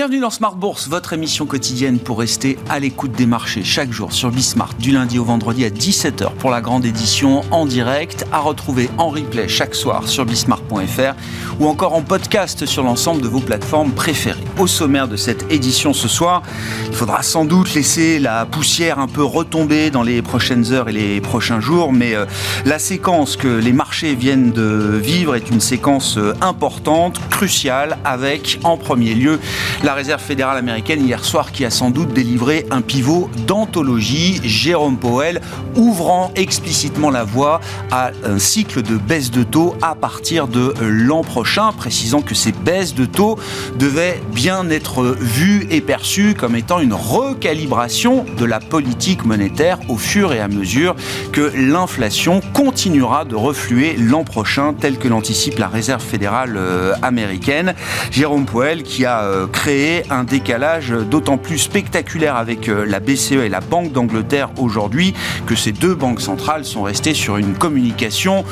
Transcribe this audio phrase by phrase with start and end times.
[0.00, 4.14] Bienvenue dans Smart Bourse, votre émission quotidienne pour rester à l'écoute des marchés chaque jour
[4.14, 8.38] sur Bismart, du lundi au vendredi à 17h pour la grande édition en direct, à
[8.38, 11.14] retrouver en replay chaque soir sur bismart.fr
[11.60, 14.40] ou encore en podcast sur l'ensemble de vos plateformes préférées.
[14.58, 16.42] Au sommaire de cette édition ce soir,
[16.86, 20.92] il faudra sans doute laisser la poussière un peu retomber dans les prochaines heures et
[20.92, 22.24] les prochains jours, mais euh,
[22.64, 28.60] la séquence que les marchés viennent de vivre est une séquence euh, importante, cruciale, avec
[28.64, 29.38] en premier lieu
[29.84, 34.98] la Réserve fédérale américaine hier soir qui a sans doute délivré un pivot d'anthologie, Jérôme
[34.98, 35.40] Powell
[35.76, 41.22] ouvrant explicitement la voie à un cycle de baisse de taux à partir de l'an
[41.22, 43.38] prochain, précisant que ces baisses de taux
[43.78, 49.96] devaient bien être vues et perçues comme étant une recalibration de la politique monétaire au
[49.96, 50.94] fur et à mesure
[51.32, 57.74] que l'inflation continuera de refluer l'an prochain tel que l'anticipe la Réserve fédérale euh, américaine.
[58.10, 63.44] Jérôme Powell qui a euh, créé un décalage d'autant plus spectaculaire avec euh, la BCE
[63.44, 65.14] et la Banque d'Angleterre aujourd'hui
[65.46, 68.44] que ces deux banques centrales sont restées sur une communication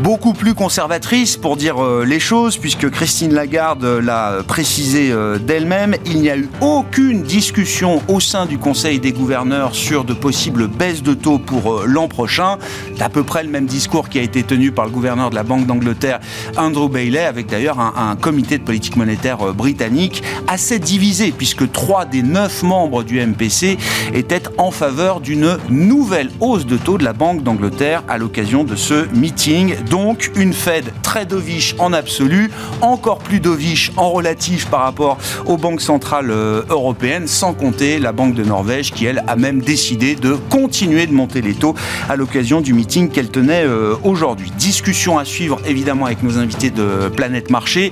[0.00, 5.94] beaucoup plus conservatrice pour dire euh, les choses, puisque Christine Lagarde l'a précisé euh, d'elle-même,
[6.06, 10.68] il n'y a eu aucune discussion au sein du Conseil des gouverneurs sur de possibles
[10.68, 12.56] baisses de taux pour l'an prochain.
[12.96, 15.34] C'est à peu près le même discours qui a été tenu par le gouverneur de
[15.34, 16.20] la Banque d'Angleterre,
[16.56, 20.22] Andrew Bailey, avec d'ailleurs un, un comité de politique monétaire britannique
[20.62, 23.78] assez divisé puisque trois des neuf membres du MPC
[24.14, 28.76] étaient en faveur d'une nouvelle hausse de taux de la Banque d'Angleterre à l'occasion de
[28.76, 29.74] ce meeting.
[29.90, 32.48] Donc une Fed très dovish en absolu,
[32.80, 38.12] encore plus dovish en relatif par rapport aux banques centrales euh, européennes, sans compter la
[38.12, 41.74] Banque de Norvège qui, elle, a même décidé de continuer de monter les taux
[42.08, 44.52] à l'occasion du meeting qu'elle tenait euh, aujourd'hui.
[44.56, 47.90] Discussion à suivre évidemment avec nos invités de Planète Marché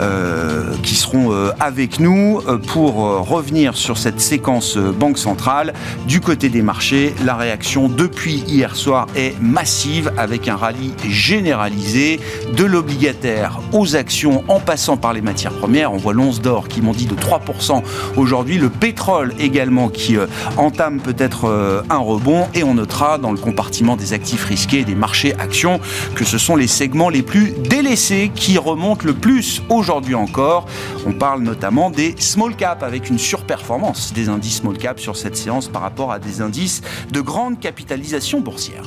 [0.00, 5.72] euh, qui seront avec nous euh, pour euh, revenir sur cette séquence euh, Banque centrale.
[6.06, 12.18] Du côté des marchés, la réaction depuis hier soir est massive avec un rallye généralisé
[12.56, 15.92] de l'obligataire aux actions en passant par les matières premières.
[15.92, 17.82] On voit l'once d'or qui m'ont dit de 3%
[18.16, 20.16] aujourd'hui, le pétrole également qui
[20.56, 25.34] entame peut-être un rebond et on notera dans le compartiment des actifs risqués des marchés
[25.38, 25.80] actions
[26.14, 30.66] que ce sont les segments les plus délaissés qui remontent le plus aujourd'hui encore.
[31.06, 35.36] On parle notamment des small cap avec une surperformance des indices small cap sur cette
[35.36, 38.84] séance par rapport à des indices de grande capitalisation boursière.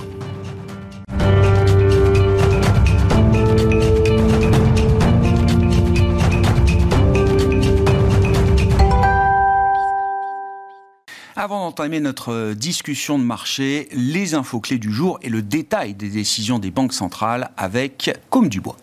[11.35, 16.09] Avant d'entamer notre discussion de marché, les infos clés du jour et le détail des
[16.09, 18.77] décisions des banques centrales avec Comme du Bois.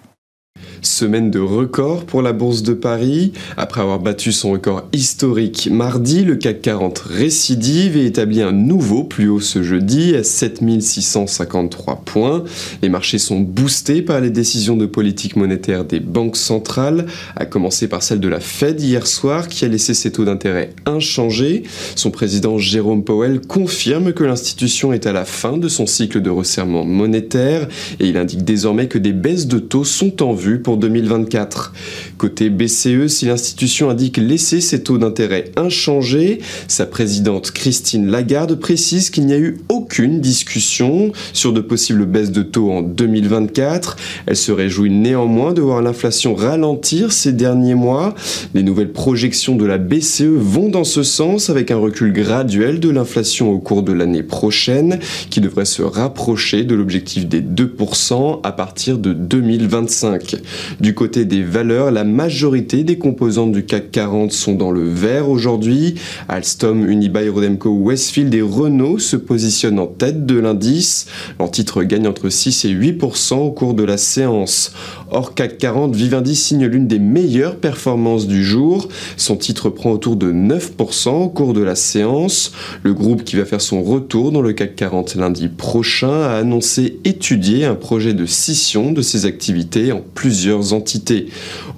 [0.82, 3.32] Semaine de record pour la Bourse de Paris.
[3.56, 9.04] Après avoir battu son record historique mardi, le CAC 40 récidive et établit un nouveau
[9.04, 12.44] plus haut ce jeudi à 7653 points.
[12.82, 17.06] Les marchés sont boostés par les décisions de politique monétaire des banques centrales,
[17.37, 20.71] à commencer par celle de la Fed hier soir qui a laissé ses taux d'intérêt
[20.87, 21.65] inchangés.
[21.94, 26.31] Son président Jérôme Powell confirme que l'institution est à la fin de son cycle de
[26.31, 30.77] resserrement monétaire et il indique désormais que des baisses de taux sont en vue pour
[30.77, 31.72] 2024.
[32.19, 39.10] Côté BCE, si l'institution indique laisser ses taux d'intérêt inchangés, sa présidente Christine Lagarde précise
[39.10, 43.97] qu'il n'y a eu aucune discussion sur de possibles baisses de taux en 2024.
[44.27, 48.15] Elle se réjouit néanmoins de voir l'inflation ralentir ces derniers mois.
[48.55, 52.91] Les nouvelles projections de la BCE vont dans ce sens avec un recul graduel de
[52.91, 54.99] l'inflation au cours de l'année prochaine
[55.31, 60.37] qui devrait se rapprocher de l'objectif des 2% à partir de 2025.
[60.81, 65.28] Du côté des valeurs, la majorité des composantes du CAC 40 sont dans le vert
[65.28, 65.95] aujourd'hui.
[66.28, 71.06] Alstom, Unibail, Rodemco, Westfield et Renault se positionnent en tête de l'indice.
[71.39, 74.72] Leur titre gagne entre 6 et 8% au cours de la séance.
[75.10, 78.89] Or, CAC 40, Vivendi signe l'une des meilleures performances du jour.
[79.16, 82.53] Son titre prend autour de 9% au cours de la séance.
[82.83, 86.98] Le groupe qui va faire son retour dans le CAC 40 lundi prochain a annoncé
[87.04, 90.29] étudier un projet de scission de ses activités en plusieurs
[90.72, 91.27] entités.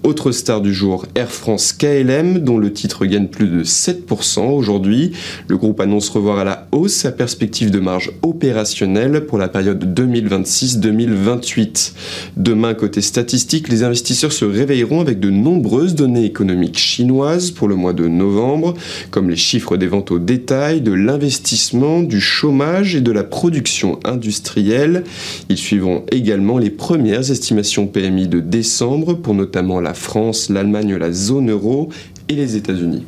[0.04, 5.12] Autre star du jour, Air France KLM, dont le titre gagne plus de 7% aujourd'hui.
[5.48, 9.98] Le groupe annonce revoir à la hausse sa perspective de marge opérationnelle pour la période
[9.98, 11.92] 2026-2028.
[12.36, 17.76] Demain, côté statistique, les investisseurs se réveilleront avec de nombreuses données économiques chinoises pour le
[17.76, 18.74] mois de novembre,
[19.10, 23.98] comme les chiffres des ventes au détail, de l'investissement, du chômage et de la production
[24.04, 25.04] industrielle.
[25.48, 31.12] Ils suivront également les premières estimations PMI de décembre pour notamment la France, l'Allemagne, la
[31.12, 31.88] zone euro
[32.28, 33.06] et les États-Unis.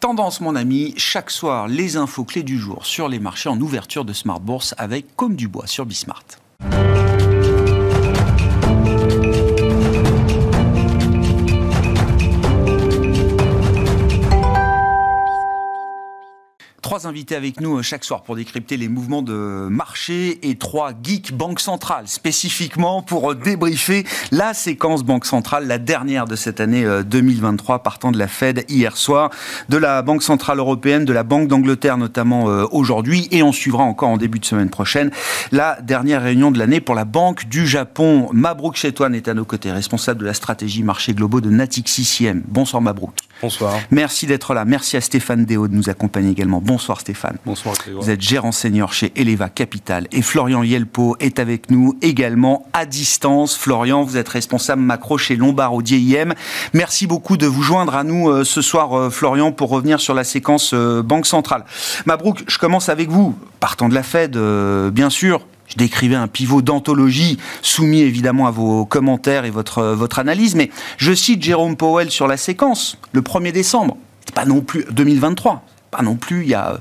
[0.00, 4.04] Tendance, mon ami, chaque soir, les infos clés du jour sur les marchés en ouverture
[4.04, 6.24] de Smart Bourse avec Comme du Bois sur Bismart.
[16.88, 20.92] Trois invités avec nous euh, chaque soir pour décrypter les mouvements de marché et trois
[21.02, 26.60] geeks Banque Centrale spécifiquement pour euh, débriefer la séquence Banque Centrale, la dernière de cette
[26.60, 29.28] année 2023 euh, partant de la Fed hier soir,
[29.68, 34.08] de la Banque Centrale Européenne, de la Banque d'Angleterre notamment aujourd'hui et on suivra encore
[34.08, 35.10] en début de semaine prochaine
[35.52, 38.30] la dernière réunion de l'année pour la Banque du Japon.
[38.32, 42.44] Mabrouk Chetouane est à nos côtés, responsable de la stratégie marché globaux de Natixi CCM.
[42.48, 43.27] Bonsoir Mabrouk.
[43.40, 43.78] Bonsoir.
[43.90, 44.64] Merci d'être là.
[44.64, 46.60] Merci à Stéphane Déo de nous accompagner également.
[46.60, 47.36] Bonsoir Stéphane.
[47.46, 50.08] Bonsoir Vous êtes gérant senior chez Eleva Capital.
[50.10, 53.56] Et Florian Yelpo est avec nous également à distance.
[53.56, 56.34] Florian, vous êtes responsable macro chez Lombard au DIM.
[56.72, 60.14] Merci beaucoup de vous joindre à nous euh, ce soir, euh, Florian, pour revenir sur
[60.14, 61.64] la séquence euh, Banque Centrale.
[62.06, 63.38] Mabrouk, je commence avec vous.
[63.60, 64.38] Partant de la Fed,
[64.92, 70.18] bien sûr, je décrivais un pivot d'anthologie soumis évidemment à vos commentaires et votre, votre
[70.18, 73.96] analyse, mais je cite Jérôme Powell sur la séquence, le 1er décembre,
[74.34, 76.80] pas non plus 2023, pas non plus il y a,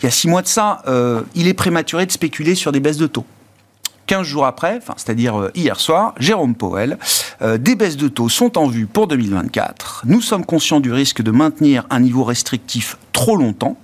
[0.00, 2.80] il y a six mois de ça, euh, il est prématuré de spéculer sur des
[2.80, 3.26] baisses de taux.
[4.06, 6.98] 15 jours après, c'est-à-dire euh, hier soir, Jérôme Powell,
[7.42, 10.02] euh, des baisses de taux sont en vue pour 2024.
[10.06, 13.76] Nous sommes conscients du risque de maintenir un niveau restrictif trop longtemps.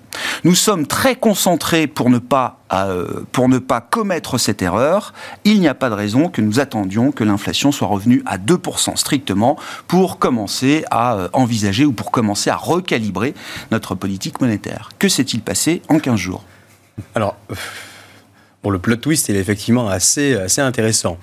[0.45, 5.15] Nous sommes très concentrés pour ne pas, euh, pour ne pas commettre cette erreur.
[5.45, 8.97] Il n'y a pas de raison que nous attendions que l'inflation soit revenue à 2%
[8.97, 9.57] strictement
[9.89, 13.35] pour commencer à envisager ou pour commencer à recalibrer
[13.71, 14.91] notre politique monétaire.
[14.99, 16.45] Que s'est-il passé en 15 jours?
[17.15, 17.37] Alors.
[18.63, 21.19] Bon, le plot twist, est effectivement assez, assez intéressant.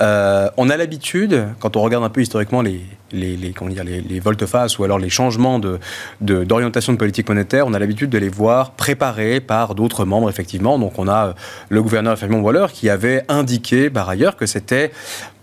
[0.00, 2.80] Euh, on a l'habitude, quand on regarde un peu historiquement les,
[3.12, 5.78] les, les, comment dire, les, les volte-face ou alors les changements de,
[6.20, 10.80] d'orientation de, politique monétaire, on a l'habitude de les voir préparés par d'autres membres, effectivement.
[10.80, 11.32] Donc, on a euh,
[11.68, 14.90] le gouverneur Fabien Waller qui avait indiqué par ailleurs que c'était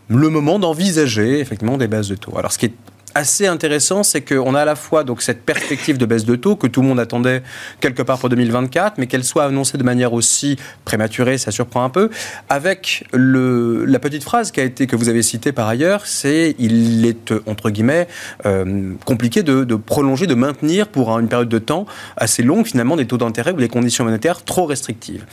[0.09, 2.38] le moment d'envisager effectivement des baisses de taux.
[2.38, 2.73] Alors, ce qui est
[3.18, 6.56] assez intéressant, c'est qu'on a à la fois donc cette perspective de baisse de taux
[6.56, 7.42] que tout le monde attendait
[7.81, 11.90] quelque part pour 2024, mais qu'elle soit annoncée de manière aussi prématurée, ça surprend un
[11.90, 12.12] peu.
[12.48, 17.06] Avec la petite phrase qui a été que vous avez citée par ailleurs, c'est il
[17.08, 18.08] est entre guillemets
[18.46, 21.88] euh, compliqué de, de, prolonger, de maintenir pour une période de temps
[22.18, 25.25] assez longue finalement des taux d'intérêt ou des conditions monétaires trop restrictives.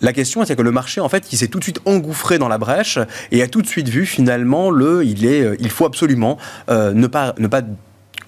[0.00, 2.48] La question, c'est que le marché, en fait, il s'est tout de suite engouffré dans
[2.48, 2.98] la brèche
[3.32, 6.38] et a tout de suite vu finalement le, il est, euh, il faut absolument
[6.68, 7.62] euh, ne pas, ne pas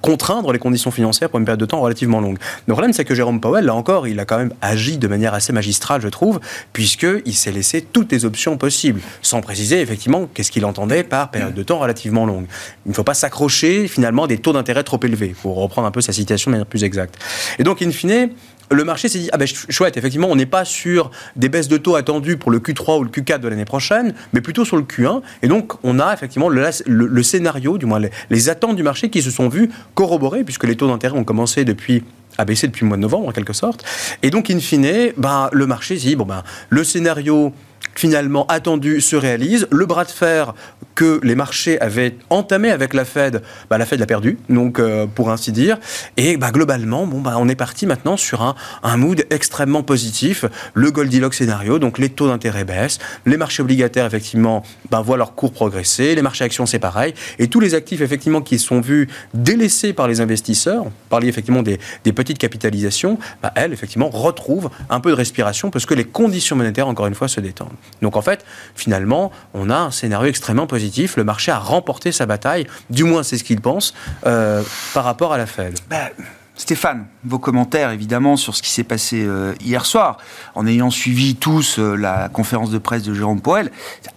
[0.00, 2.38] contraindre les conditions financières pour une période de temps relativement longue.
[2.66, 5.34] Le problème, c'est que Jérôme Powell, là encore, il a quand même agi de manière
[5.34, 6.40] assez magistrale, je trouve,
[6.72, 11.54] puisqu'il s'est laissé toutes les options possibles, sans préciser effectivement qu'est-ce qu'il entendait par période
[11.54, 12.46] de temps relativement longue.
[12.86, 15.90] Il ne faut pas s'accrocher finalement à des taux d'intérêt trop élevés, pour reprendre un
[15.90, 17.16] peu sa citation de manière plus exacte.
[17.58, 18.30] Et donc, in fine,
[18.70, 21.76] le marché s'est dit, ah ben chouette, effectivement, on n'est pas sur des baisses de
[21.76, 24.82] taux attendues pour le Q3 ou le Q4 de l'année prochaine, mais plutôt sur le
[24.82, 25.22] Q1.
[25.42, 28.00] Et donc, on a effectivement le, scénario, du moins
[28.30, 31.64] les, attentes du marché qui se sont vues corroborées, puisque les taux d'intérêt ont commencé
[31.64, 32.04] depuis
[32.36, 33.84] à baisser depuis le mois de novembre en quelque sorte.
[34.22, 37.52] Et donc, in fine, ben, le marché dit, bon ben, le scénario
[37.94, 39.66] finalement attendu se réalise.
[39.70, 40.54] Le bras de fer
[40.94, 45.06] que les marchés avaient entamé avec la Fed, bah, la Fed l'a perdu, donc euh,
[45.06, 45.78] pour ainsi dire.
[46.16, 50.44] Et bah, globalement, bon, bah, on est parti maintenant sur un, mood extrêmement positif.
[50.74, 55.36] Le Goldilocks scénario, donc les taux d'intérêt baissent, les marchés obligataires effectivement bah, voient leur
[55.36, 59.08] cours progresser, les marchés actions c'est pareil, et tous les actifs effectivement qui sont vus
[59.34, 64.98] délaissés par les investisseurs, parler effectivement des, des petites capitalisations, bah, elles effectivement retrouvent un
[64.98, 67.68] peu de respiration parce que les conditions monétaires encore une fois se détendent.
[68.02, 68.44] Donc en fait,
[68.74, 71.16] finalement, on a un scénario extrêmement positif.
[71.16, 73.94] Le marché a remporté sa bataille, du moins c'est ce qu'il pense,
[74.26, 74.62] euh,
[74.94, 75.78] par rapport à la Fed.
[75.90, 76.10] Bah,
[76.58, 80.18] Stéphane, vos commentaires évidemment sur ce qui s'est passé euh, hier soir,
[80.56, 83.70] en ayant suivi tous euh, la conférence de presse de Jérôme Poel,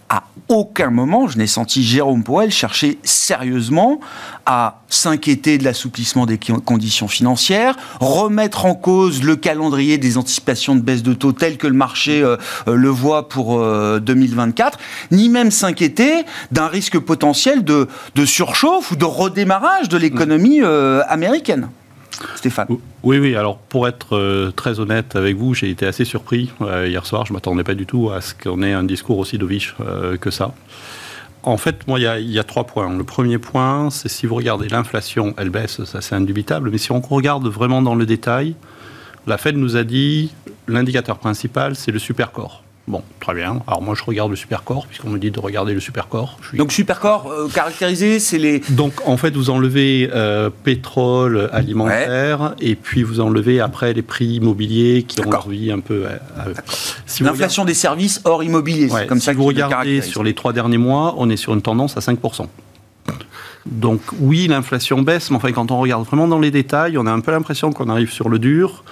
[0.08, 4.00] à aucun moment je n'ai senti Jérôme Poel chercher sérieusement
[4.44, 10.80] à s'inquiéter de l'assouplissement des conditions financières, remettre en cause le calendrier des anticipations de
[10.80, 13.64] baisse de taux tel que le marché euh, le voit pour
[14.00, 14.78] 2024,
[15.12, 20.60] ni même s'inquiéter d'un risque potentiel de, de, surchauffe ou de redémarrage de l'économie
[21.08, 21.68] américaine.
[22.36, 22.66] Stéphane.
[23.02, 23.34] Oui, oui.
[23.34, 27.26] Alors, pour être euh, très honnête avec vous, j'ai été assez surpris euh, hier soir.
[27.26, 30.16] Je ne m'attendais pas du tout à ce qu'on ait un discours aussi dovish euh,
[30.16, 30.54] que ça.
[31.44, 32.96] En fait, moi, il y, a trois points.
[32.96, 36.70] Le premier point, c'est si vous regardez l'inflation, elle baisse, ça c'est indubitable.
[36.70, 38.54] Mais si on regarde vraiment dans le détail,
[39.26, 40.32] la Fed nous a dit
[40.68, 42.62] l'indicateur principal, c'est le supercore.
[42.88, 43.62] Bon, très bien.
[43.68, 46.36] Alors moi, je regarde le supercore, puisqu'on me dit de regarder le supercore.
[46.48, 46.58] Suis...
[46.58, 48.60] Donc supercore, euh, caractérisé, c'est les...
[48.70, 54.26] Donc en fait, vous enlevez euh, pétrole, alimentaire, et puis vous enlevez après les prix
[54.26, 56.06] immobiliers qui ont envie un peu...
[56.06, 56.54] Euh,
[57.06, 60.34] si L'inflation des services hors immobilier, c'est comme si ça que vous regardez sur les
[60.34, 62.48] trois derniers mois, on est sur une tendance à 5%.
[63.64, 67.12] Donc oui, l'inflation baisse, mais enfin quand on regarde vraiment dans les détails, on a
[67.12, 68.82] un peu l'impression qu'on arrive sur le dur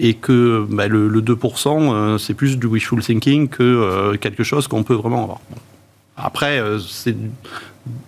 [0.00, 4.66] et que bah, le, 2%, euh, c'est plus du wishful thinking que euh, quelque chose
[4.66, 5.40] qu'on peut vraiment avoir.
[6.16, 7.14] Après, euh, c'est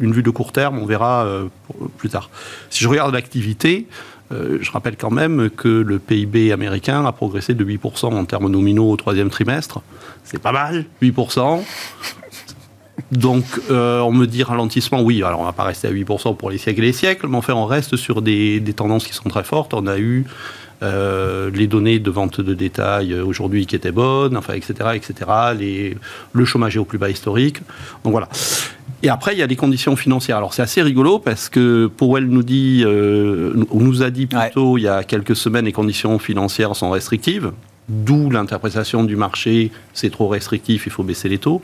[0.00, 1.26] une vue de court terme, on verra
[1.96, 2.30] plus tard.
[2.70, 3.86] Si je regarde l'activité,
[4.30, 8.90] je rappelle quand même que le PIB américain a progressé de 8% en termes nominaux
[8.90, 9.80] au troisième trimestre.
[10.24, 11.62] C'est pas mal, 8%.
[13.12, 16.58] Donc, on me dit ralentissement, oui, alors on va pas rester à 8% pour les
[16.58, 19.44] siècles et les siècles, mais enfin, on reste sur des, des tendances qui sont très
[19.44, 19.72] fortes.
[19.72, 20.26] On a eu
[20.82, 25.30] euh, les données de vente de détail euh, aujourd'hui qui étaient bonnes, enfin, etc., etc.
[25.56, 25.96] Les,
[26.32, 27.60] le chômage est au plus bas historique.
[28.04, 28.28] Donc voilà.
[29.04, 30.36] Et après, il y a les conditions financières.
[30.36, 34.82] Alors c'est assez rigolo parce que Powell nous dit, euh, nous a dit plutôt il
[34.82, 37.52] y a quelques semaines, les conditions financières sont restrictives.
[37.88, 41.62] D'où l'interprétation du marché, c'est trop restrictif, il faut baisser les taux.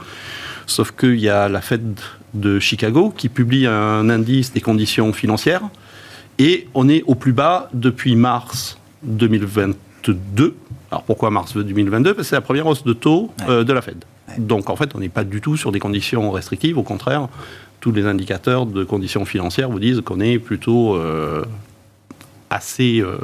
[0.67, 1.99] Sauf qu'il y a la Fed
[2.35, 5.63] de Chicago qui publie un indice des conditions financières
[6.39, 10.55] et on est au plus bas depuis mars 2022.
[10.91, 13.83] Alors pourquoi mars 2022 Parce que c'est la première hausse de taux euh, de la
[13.83, 14.05] Fed.
[14.39, 16.79] Donc en fait, on n'est pas du tout sur des conditions restrictives.
[16.79, 17.29] Au contraire,
[17.81, 21.45] tous les indicateurs de conditions financières vous disent qu'on est plutôt euh,
[22.51, 23.19] assez, euh,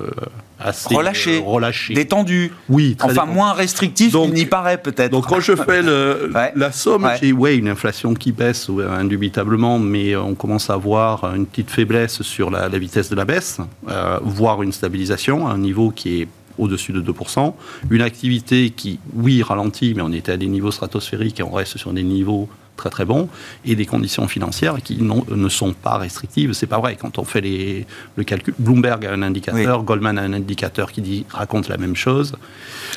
[0.64, 2.52] assez relâché, relâché, détendu.
[2.68, 5.12] Oui, enfin moins restrictif qu'il n'y paraît peut-être.
[5.12, 5.83] Donc quand je fais
[6.56, 11.47] la somme, j'ai ouais une inflation qui baisse indubitablement, mais on commence à voir une
[11.47, 15.90] petite faiblesse sur la, vitesse de la baisse, euh, voire une stabilisation à un niveau
[15.90, 16.28] qui est
[16.59, 17.52] au-dessus de 2%.
[17.90, 21.78] Une activité qui, oui, ralentit, mais on était à des niveaux stratosphériques et on reste
[21.78, 23.28] sur des niveaux très très bon,
[23.64, 26.52] et des conditions financières qui ne sont pas restrictives.
[26.52, 26.97] C'est pas vrai.
[26.97, 31.00] Quand on fait les, le calcul, Bloomberg a un indicateur, Goldman a un indicateur qui
[31.00, 32.37] dit, raconte la même chose.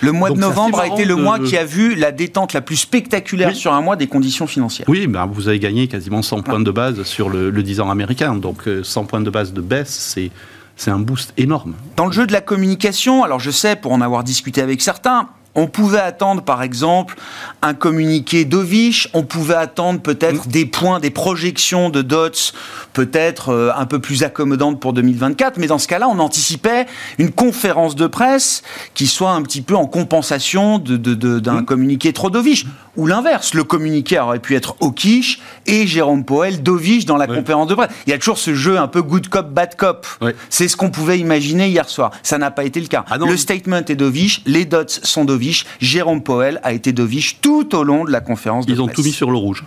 [0.01, 2.77] Le mois de novembre a été le mois qui a vu la détente la plus
[2.77, 4.88] spectaculaire sur un mois des conditions financières.
[4.89, 7.89] Oui, ben vous avez gagné quasiment 100 points de base sur le, le 10 ans
[7.89, 8.36] américain.
[8.36, 10.31] Donc 100 euh, points de base de baisse, c'est
[10.77, 11.74] c'est un boost énorme.
[11.96, 15.27] Dans le jeu de la communication, alors je sais, pour en avoir discuté avec certains,
[15.58, 17.16] on pouvait attendre, par exemple,
[17.64, 20.52] un communiqué d'Ovich, on pouvait attendre peut-être mm.
[20.52, 22.54] des points, des projections de DOTS,
[22.94, 26.86] peut-être euh, un peu plus accommodantes pour 2024, mais dans ce cas-là, on anticipait
[27.18, 28.62] une conférence de presse
[28.94, 31.66] qui soit un petit peu en compensation d'un mm.
[31.66, 32.68] communiqué trop d'Ovich.
[32.96, 37.68] Ou l'inverse, le communiqué aurait pu être Okish et Jérôme Poel d'Ovich dans la conférence
[37.68, 37.92] de presse.
[38.08, 40.08] Il y a toujours ce jeu un peu good cop, bad cop.
[40.50, 42.12] C'est ce qu'on pouvait imaginer hier soir.
[42.24, 43.06] Ça n'a pas été le cas.
[43.10, 45.47] Ah le statement est d'Ovich, les dots sont d'Ovich,
[45.80, 48.80] Jérôme Poel a été d'Ovich tout au long de la conférence de presse.
[48.80, 49.63] Ils ont tout mis sur le rouge.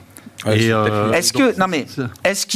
[0.47, 1.87] Euh, est-ce que, non mais,
[2.25, 2.47] est-ce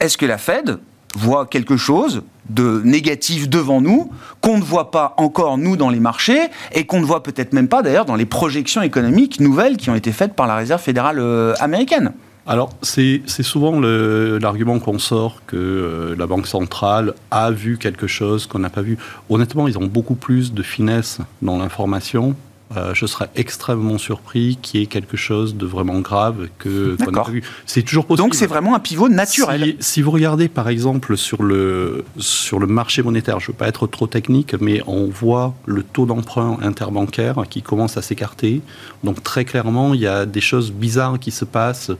[0.00, 0.78] est que la Fed
[1.16, 4.10] voit quelque chose de négatif devant nous,
[4.40, 7.68] qu'on ne voit pas encore nous dans les marchés, et qu'on ne voit peut-être même
[7.68, 11.18] pas d'ailleurs dans les projections économiques nouvelles qui ont été faites par la Réserve fédérale
[11.18, 12.12] euh, américaine?
[12.46, 18.46] Alors, c'est souvent l'argument qu'on sort que euh, la Banque centrale a vu quelque chose
[18.46, 18.98] qu'on n'a pas vu.
[19.28, 22.36] Honnêtement, ils ont beaucoup plus de finesse dans l'information
[22.76, 27.12] euh, je serais extrêmement surpris qu'il y ait quelque chose de vraiment grave que qu'on
[27.12, 27.44] n'a pas vu.
[27.64, 28.26] C'est toujours possible.
[28.26, 29.76] Donc c'est vraiment un pivot naturel.
[29.78, 33.68] Si, vous regardez par exemple sur le sur le marché monétaire, je ne veux pas
[33.68, 38.62] être trop technique, mais on voit le taux d'emprunt interbancaire qui commence à s'écarter.
[39.04, 41.92] Donc très clairement, il y a des choses bizarres qui se passent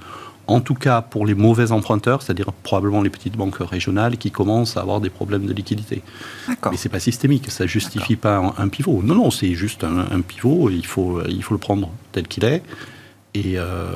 [0.47, 4.77] en tout cas pour les mauvais emprunteurs, c'est-à-dire probablement les petites banques régionales qui commencent
[4.77, 6.03] à avoir des problèmes de liquidité.
[6.49, 9.03] Mais ce n'est pas systémique, ça ne justifie pas un, pivot.
[9.03, 12.45] Non, non, c'est juste un, un, pivot, il faut, il faut le prendre tel qu'il
[12.45, 12.63] est.
[13.57, 13.87] Euh,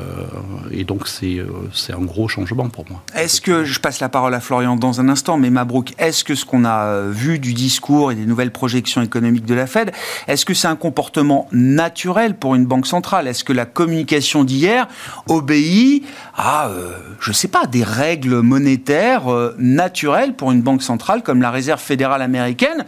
[0.71, 3.03] et, donc, euh, c'est un gros changement pour moi.
[3.15, 6.35] Est-ce que, je passe la parole à Florian dans un instant, mais Mabrouk, est-ce que
[6.35, 9.93] ce qu'on a vu du discours et des nouvelles projections économiques de la Fed,
[10.29, 13.29] est-ce que c'est un comportement naturel pour une banque centrale?
[13.29, 14.89] Est-ce que la communication d'hier
[15.29, 16.05] obéit
[16.37, 19.25] à, euh, je ne sais pas, des règles monétaires
[19.59, 22.85] naturelles pour une banque centrale comme la Réserve fédérale américaine?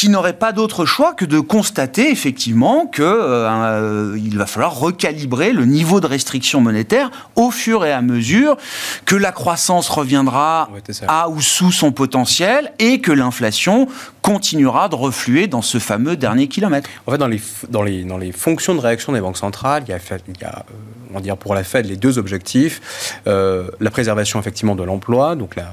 [0.00, 5.66] Qui n'aurait pas d'autre choix que de constater effectivement qu'il euh, va falloir recalibrer le
[5.66, 8.56] niveau de restriction monétaire au fur et à mesure
[9.04, 10.70] que la croissance reviendra
[11.06, 13.88] à ou sous son potentiel et que l'inflation
[14.22, 16.88] continuera de refluer dans ce fameux dernier kilomètre.
[17.06, 19.90] En fait, dans les, dans les, dans les fonctions de réaction des banques centrales, il
[19.90, 20.72] y a, il y a euh,
[21.10, 25.36] on va dire pour la Fed les deux objectifs euh, la préservation effectivement de l'emploi,
[25.36, 25.72] donc la,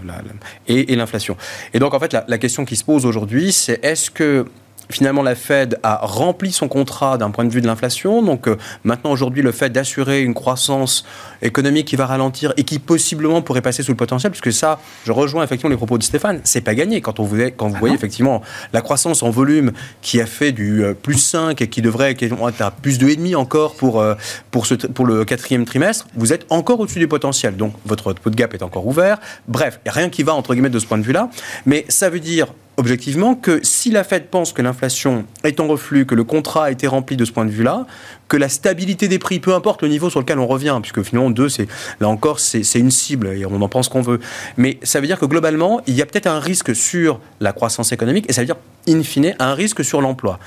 [0.67, 1.37] et, l'inflation.
[1.73, 4.45] Et donc en fait, la, la question qui se pose aujourd'hui, c'est est-ce que
[4.89, 8.23] finalement la Fed a rempli son contrat d'un point de vue de l'inflation.
[8.23, 11.05] Donc euh, maintenant aujourd'hui le fait d'assurer une croissance
[11.41, 15.11] économique qui va ralentir et qui possiblement pourrait passer sous le potentiel, puisque ça, je
[15.11, 17.79] rejoins effectivement les propos de Stéphane, c'est pas gagné quand on vous, quand vous ah
[17.79, 18.41] voyez effectivement
[18.73, 19.71] la croissance en volume
[20.01, 23.35] qui a fait du euh, plus 5 et qui devrait être à plus de 2,5
[23.35, 24.15] encore pour, euh,
[24.51, 27.55] pour, ce, pour le quatrième trimestre, vous êtes encore au-dessus du potentiel.
[27.55, 29.19] Donc votre pot de gap est encore ouvert.
[29.47, 31.29] Bref, rien qui va entre guillemets de ce point de vue-là.
[31.65, 32.47] Mais ça veut dire
[32.77, 36.71] objectivement que si la Fed pense que l'inflation est en reflux, que le contrat a
[36.71, 37.87] été rempli de ce point de vue-là,
[38.27, 41.31] que la stabilité des prix, peu importe le niveau sur lequel on revient, puisque finalement
[41.31, 41.67] deux, c'est
[41.99, 44.19] là encore c'est une cible et on en pense qu'on veut,
[44.57, 47.91] mais ça veut dire que globalement il y a peut-être un risque sur la croissance
[47.91, 48.57] économique et ça veut dire
[48.87, 50.39] in fine un risque sur l'emploi.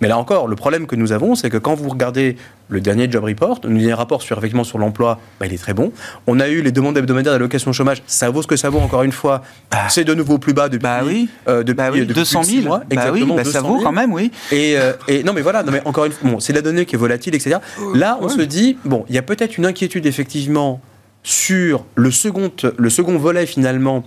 [0.00, 2.36] Mais là encore, le problème que nous avons, c'est que quand vous regardez
[2.68, 5.74] le dernier job report, le dernier rapport sur, effectivement, sur l'emploi, bah, il est très
[5.74, 5.92] bon.
[6.26, 9.02] On a eu les demandes hebdomadaires d'allocation chômage, ça vaut ce que ça vaut, encore
[9.02, 9.42] une fois.
[9.70, 9.88] Ah.
[9.88, 11.28] C'est de nouveau plus bas depuis, bah oui.
[11.48, 12.06] Euh, depuis, bah oui.
[12.06, 12.66] 200 000.
[12.66, 12.82] Mois.
[12.90, 14.32] Exactement, bah ça vaut quand même, oui.
[14.50, 16.86] Et, euh, et, non, mais voilà, non, mais encore une fois, bon, c'est la donnée
[16.86, 17.58] qui est volatile, etc.
[17.94, 20.80] Là, on se dit, bon, il y a peut-être une inquiétude, effectivement,
[21.22, 24.04] sur le second, le second volet, finalement,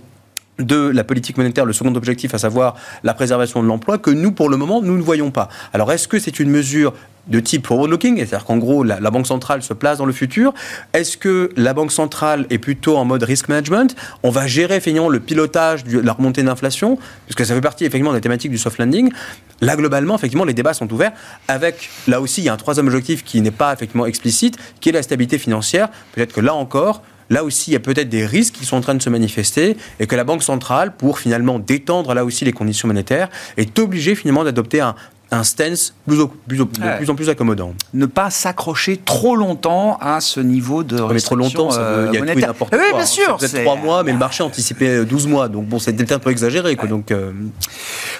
[0.58, 2.74] de la politique monétaire, le second objectif, à savoir
[3.04, 5.48] la préservation de l'emploi, que nous, pour le moment, nous ne voyons pas.
[5.72, 6.92] Alors, est-ce que c'est une mesure
[7.28, 10.54] de type forward-looking, c'est-à-dire qu'en gros, la, Banque centrale se place dans le futur?
[10.94, 13.94] Est-ce que la Banque centrale est plutôt en mode risk management?
[14.22, 18.12] On va gérer finalement le pilotage de la remontée d'inflation, puisque ça fait partie effectivement
[18.12, 19.12] des thématiques du soft landing.
[19.60, 21.12] Là, globalement, effectivement, les débats sont ouverts
[21.48, 24.88] avec, là aussi, il y a un troisième objectif qui n'est pas effectivement explicite, qui
[24.88, 25.88] est la stabilité financière.
[26.12, 28.80] Peut-être que là encore, là aussi, il y a peut-être des risques qui sont en
[28.80, 32.52] train de se manifester et que la Banque centrale, pour finalement détendre là aussi les
[32.52, 34.94] conditions monétaires, est obligée finalement d'adopter un,
[35.30, 36.64] un stance plus, de
[36.96, 37.74] plus en plus accommodant.
[37.92, 42.40] Ne pas s'accrocher trop longtemps à ce niveau de restriction trop longtemps, ça veut, il
[42.40, 42.52] y a.
[42.54, 43.04] Tout oui, bien hein.
[43.04, 43.36] sûr.
[43.40, 45.48] C'est 3 mois, mais le marché anticipait 12 mois.
[45.48, 46.76] Donc bon, c'était un peu exagéré.
[46.76, 47.32] Quoi, donc, euh,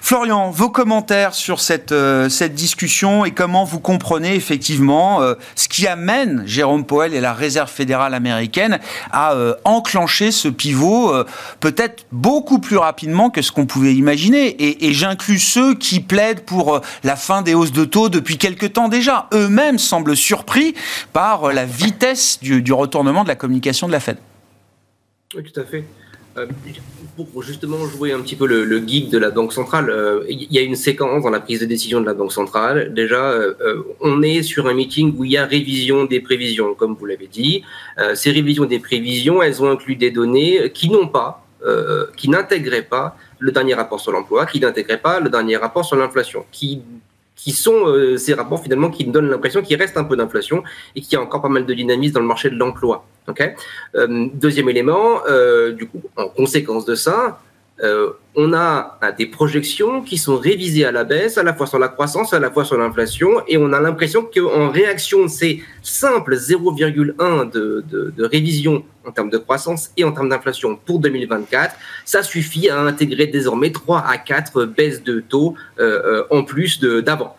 [0.02, 5.68] Florian, vos commentaires sur cette, euh, cette discussion et comment vous comprenez effectivement euh, ce
[5.68, 8.78] qui amène Jérôme Powell et la Réserve fédérale américaine
[9.12, 9.34] à
[9.64, 11.12] enclencher ce pivot
[11.60, 14.46] peut-être beaucoup plus rapidement que ce qu'on pouvait imaginer.
[14.46, 18.66] Et, et j'inclus ceux qui plaident pour la fin des hausses de taux depuis quelque
[18.66, 19.28] temps déjà.
[19.32, 20.74] Eux-mêmes semblent surpris
[21.12, 24.18] par la vitesse du, retournement de la communication de la Fed.
[25.34, 25.84] Oui, tout à fait.
[26.36, 26.46] Euh,
[27.32, 30.58] pour justement jouer un petit peu le, guide de la Banque centrale, euh, il y
[30.58, 32.94] a une séquence dans la prise de décision de la Banque centrale.
[32.94, 36.94] Déjà, euh, on est sur un meeting où il y a révision des prévisions, comme
[36.94, 37.64] vous l'avez dit.
[38.14, 41.44] ces révisions des prévisions, elles ont inclus des données qui n'ont pas,
[42.16, 45.96] qui n'intégraient pas le dernier rapport sur l'emploi, qui n'intégrait pas le dernier rapport sur
[45.96, 46.82] l'inflation, qui,
[47.36, 50.62] qui sont euh, ces rapports finalement qui donnent l'impression qu'il reste un peu d'inflation
[50.94, 53.04] et qu'il y a encore pas mal de dynamisme dans le marché de l'emploi.
[53.94, 57.40] Euh, deuxième élément, euh, du coup, en conséquence de ça,
[57.82, 61.78] euh, on a des projections qui sont révisées à la baisse, à la fois sur
[61.78, 65.62] la croissance, à la fois sur l'inflation, et on a l'impression qu'en réaction de ces
[65.82, 71.74] simples 0,1 de, de, révision en termes de croissance et en termes d'inflation pour 2024,
[72.04, 76.78] ça suffit à intégrer désormais 3 à 4 baisses de taux euh, euh, en plus
[76.80, 77.36] d'avant.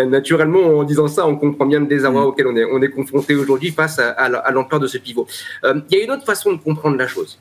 [0.00, 2.26] naturellement, en disant ça, on comprend bien le désarroi mm.
[2.26, 5.26] auquel on est, on est confronté aujourd'hui face à, à l'ampleur de ce pivot.
[5.64, 7.40] Il y a une autre façon de comprendre la chose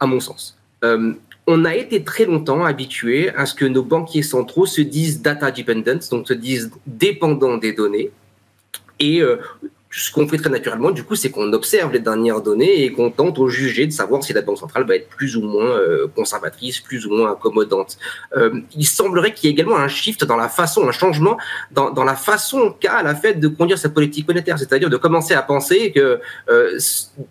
[0.00, 0.56] à mon sens.
[0.84, 1.12] Euh,
[1.46, 5.50] on a été très longtemps habitué à ce que nos banquiers centraux se disent data
[5.50, 8.10] dependent, donc se disent dépendants des données.
[9.00, 9.36] Et euh,
[9.90, 13.10] ce qu'on fait très naturellement, du coup, c'est qu'on observe les dernières données et qu'on
[13.10, 16.06] tente au juger de savoir si la Banque centrale va être plus ou moins euh,
[16.14, 17.96] conservatrice, plus ou moins accommodante.
[18.36, 21.38] Euh, il semblerait qu'il y ait également un shift dans la façon, un changement
[21.70, 25.42] dans, la façon qu'a la Fed de conduire sa politique monétaire, c'est-à-dire de commencer à
[25.42, 26.20] penser que
[26.50, 26.78] euh,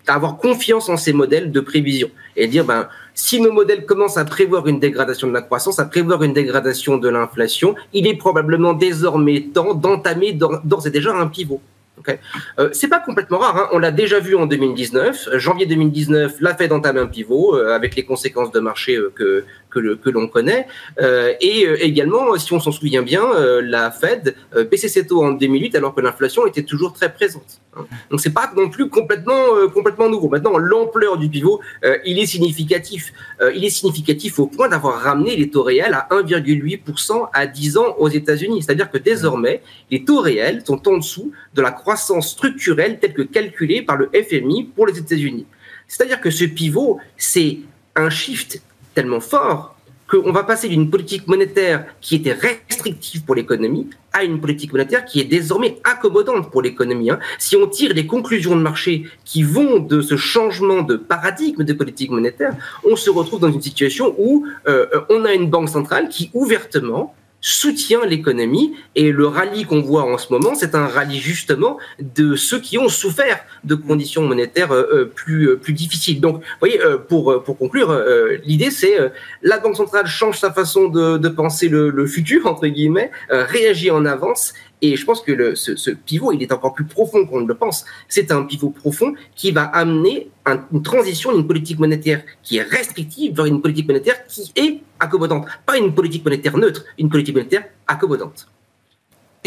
[0.07, 4.25] avoir confiance en ces modèles de prévision et dire ben si nos modèles commencent à
[4.25, 8.73] prévoir une dégradation de la croissance, à prévoir une dégradation de l'inflation, il est probablement
[8.73, 11.61] désormais temps d'entamer d'ores et déjà un pivot.
[11.99, 12.19] Okay.
[12.59, 13.69] Euh, c'est pas complètement rare, hein.
[13.71, 15.29] on l'a déjà vu en 2019.
[15.37, 19.45] Janvier 2019, la Fed entame un pivot euh, avec les conséquences de marché euh, que,
[19.69, 20.67] que l'on connaît.
[21.01, 24.35] Euh, et euh, également, si on s'en souvient bien, euh, la Fed
[24.69, 27.61] baissait ses taux en 2008 alors que l'inflation était toujours très présente.
[27.75, 27.85] Hein.
[28.09, 29.35] Donc c'est pas non plus complètement
[29.73, 30.29] complètement nouveau.
[30.29, 31.61] Maintenant, l'ampleur du pivot,
[32.05, 33.13] il est significatif.
[33.53, 37.95] il est significatif au point d'avoir ramené les taux réels à 1,8% à 10 ans
[37.97, 38.63] aux États-Unis.
[38.63, 43.21] C'est-à-dire que désormais, les taux réels sont en dessous de la croissance structurelle telle que
[43.21, 45.45] calculée par le FMI pour les États-Unis.
[45.87, 47.59] C'est-à-dire que ce pivot, c'est
[47.95, 48.61] un shift
[48.97, 49.75] tellement fort
[50.09, 55.05] qu'on va passer d'une politique monétaire qui était restrictive pour l'économie à une politique monétaire
[55.05, 57.11] qui est désormais accommodante pour l'économie.
[57.11, 57.19] Hein.
[57.37, 61.73] Si on tire les conclusions de marché qui vont de ce changement de paradigme de
[61.73, 62.53] politique monétaire,
[62.89, 67.13] on se retrouve dans une situation où euh, on a une banque centrale qui ouvertement
[67.41, 72.35] soutient l'économie et le rallye qu'on voit en ce moment, c'est un rallye justement de
[72.35, 76.19] ceux qui ont souffert de conditions monétaires euh, euh, plus, euh, plus difficiles.
[76.19, 78.03] Donc, vous voyez, pour, pour conclure,
[78.43, 78.97] l'idée c'est
[79.41, 84.05] la Banque centrale change sa façon de, penser le, le, futur, entre guillemets, réagit en
[84.05, 87.47] avance et je pense que le, ce, pivot, il est encore plus profond qu'on ne
[87.47, 87.85] le pense.
[88.07, 92.61] C'est un pivot profond qui va amener un, une transition d'une politique monétaire qui est
[92.61, 95.47] restrictive vers une politique monétaire qui est accommodante.
[95.65, 98.47] Pas une politique monétaire neutre, une politique monétaire accommodante.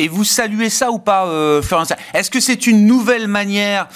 [0.01, 1.61] Et vous saluez ça ou pas, euh,
[2.15, 3.87] Est-ce que c'est une nouvelle manière,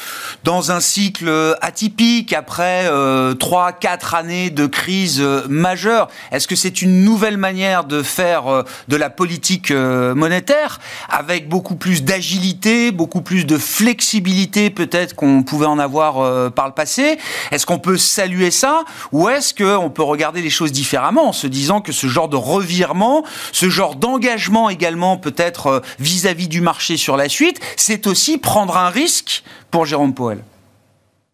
[0.44, 6.46] dans un cycle euh, atypique, après euh, trois, quatre années de crise euh, majeure, est-ce
[6.46, 12.92] que c'est une nouvelle manière de faire de la politique monétaire, avec beaucoup plus d'agilité,
[12.92, 17.18] beaucoup plus de flexibilité peut-être qu'on pouvait en avoir par le passé?
[17.50, 18.84] Est-ce qu'on peut saluer ça?
[19.12, 22.36] Ou est-ce qu'on peut regarder les choses différemment, en se disant que ce genre de
[22.36, 28.76] revirement, ce genre d'engagement également peut-être vis-à-vis du marché sur la suite, c'est aussi prendre
[28.76, 30.42] un risque pour Jérôme Powell.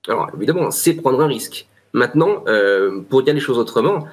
[0.09, 1.66] Alors évidemment, c'est prendre un risque.
[1.92, 4.07] Maintenant, euh, pour dire les choses autrement,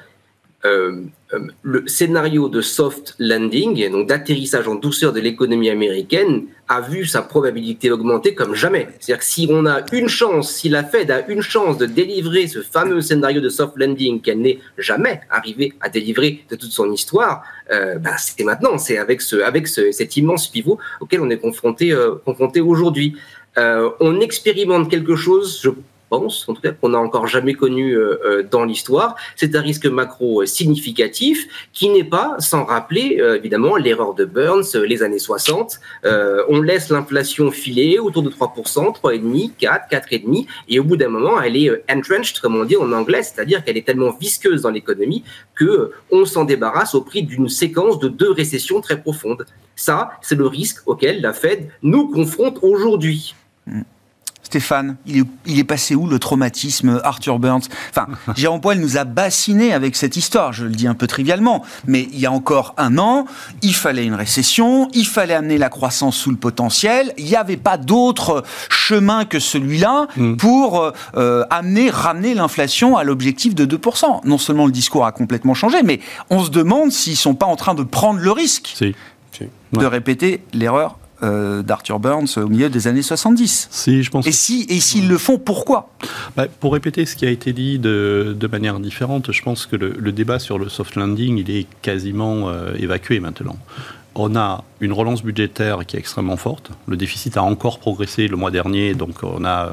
[0.66, 6.82] euh, euh, le scénario de soft landing, donc d'atterrissage en douceur de l'économie américaine, a
[6.82, 8.88] vu sa probabilité augmenter comme jamais.
[9.00, 12.48] C'est-à-dire que si on a une chance, si la Fed a une chance de délivrer
[12.48, 16.92] ce fameux scénario de soft landing qu'elle n'est jamais arrivée à délivrer de toute son
[16.92, 21.30] histoire, euh, bah, c'est maintenant, c'est avec, ce, avec ce, cet immense pivot auquel on
[21.30, 23.16] est confronté, euh, confronté aujourd'hui.
[23.58, 25.70] Euh, on expérimente quelque chose, je
[26.10, 29.16] pense, en tout cas qu'on n'a encore jamais connu euh, euh, dans l'histoire.
[29.36, 34.76] C'est un risque macro euh, significatif qui n'est pas sans rappeler évidemment l'erreur de Burns
[34.86, 35.80] les années 60.
[36.04, 41.42] on laisse l'inflation filer autour de 3%, 3,5, 4, 4,5% et au bout d'un moment
[41.42, 45.24] elle est entrenched comme on dit en anglais, c'est-à-dire qu'elle est tellement visqueuse dans l'économie
[45.56, 49.46] que on s'en débarrasse au prix d'une séquence de deux récessions très profondes.
[49.76, 53.36] Ça, c'est le risque auquel la Fed nous confronte aujourd'hui.
[53.68, 53.82] Mm.
[54.48, 55.26] Stéphane, il
[55.60, 57.64] est, passé où le traumatisme Arthur Burns?
[57.90, 58.08] Enfin,
[58.38, 62.08] Jérôme Poel nous a bassiné avec cette histoire, je le dis un peu trivialement, mais
[62.14, 63.26] il y a encore un an,
[63.62, 67.58] il fallait une récession, il fallait amener la croissance sous le potentiel, il n'y avait
[67.58, 70.38] pas d'autre chemin que celui-là mm.
[70.38, 74.26] pour euh, euh, amener, ramener l'inflation à l'objectif de 2%.
[74.26, 77.48] Non seulement le discours a complètement changé, mais on se demande s'ils ne sont pas
[77.48, 78.82] en train de prendre le risque
[79.74, 83.70] de répéter l'erreur euh, d'Arthur Burns au milieu des années 70.
[83.72, 84.28] Si, je pense.
[84.28, 85.90] Et si et s'ils le font, pourquoi?
[86.36, 89.76] Bah, Pour répéter ce qui a été dit de, de manière différente, je pense que
[89.76, 93.58] le, débat sur le soft landing, il est quasiment euh, évacué maintenant.
[94.14, 96.72] On a une relance budgétaire qui est extrêmement forte.
[96.88, 99.72] Le déficit a encore progressé le mois dernier, donc on a.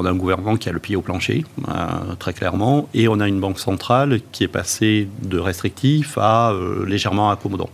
[0.00, 3.18] On a un gouvernement qui a le pied au plancher, euh, très clairement, et on
[3.18, 6.52] a une banque centrale qui est passée de restrictif à
[6.86, 7.68] légèrement accommodant.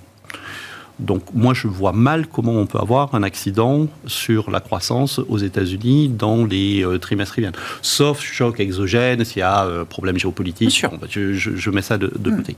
[0.98, 5.38] Donc moi, je vois mal comment on peut avoir un accident sur la croissance aux
[5.38, 7.52] États-Unis dans les euh, trimestres qui viennent.
[7.82, 10.84] Sauf choc exogène, s'il y a euh, problème géopolitique.
[11.00, 12.36] Bah, je, mets ça de, hmm.
[12.36, 12.56] côté.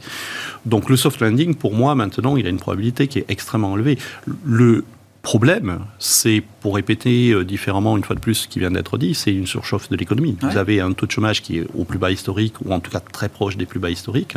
[0.66, 3.99] Donc le soft landing, pour moi, maintenant, il a une probabilité qui est extrêmement élevée.
[4.44, 4.85] Le,
[5.26, 9.12] problème, c'est, pour répéter euh, différemment une fois de plus ce qui vient d'être dit,
[9.12, 10.36] c'est une surchauffe de l'économie.
[10.40, 12.92] Vous avez un taux de chômage qui est au plus bas historique, ou en tout
[12.92, 14.36] cas très proche des plus bas historiques.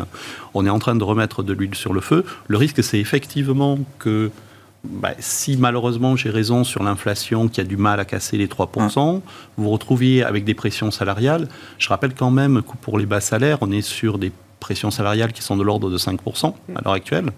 [0.56, 2.26] On est en train de remettre de l'huile sur le feu.
[2.48, 4.32] Le risque, c'est effectivement que
[4.84, 9.22] bah, si malheureusement j'ai raison sur l'inflation qui a du mal à casser les 3%,
[9.58, 11.50] vous vous retrouviez avec des pressions salariales.
[11.78, 15.34] Je rappelle quand même que pour les bas salaires, on est sur des pressions salariales
[15.34, 17.32] qui sont de l'ordre de 5% à l'heure actuelle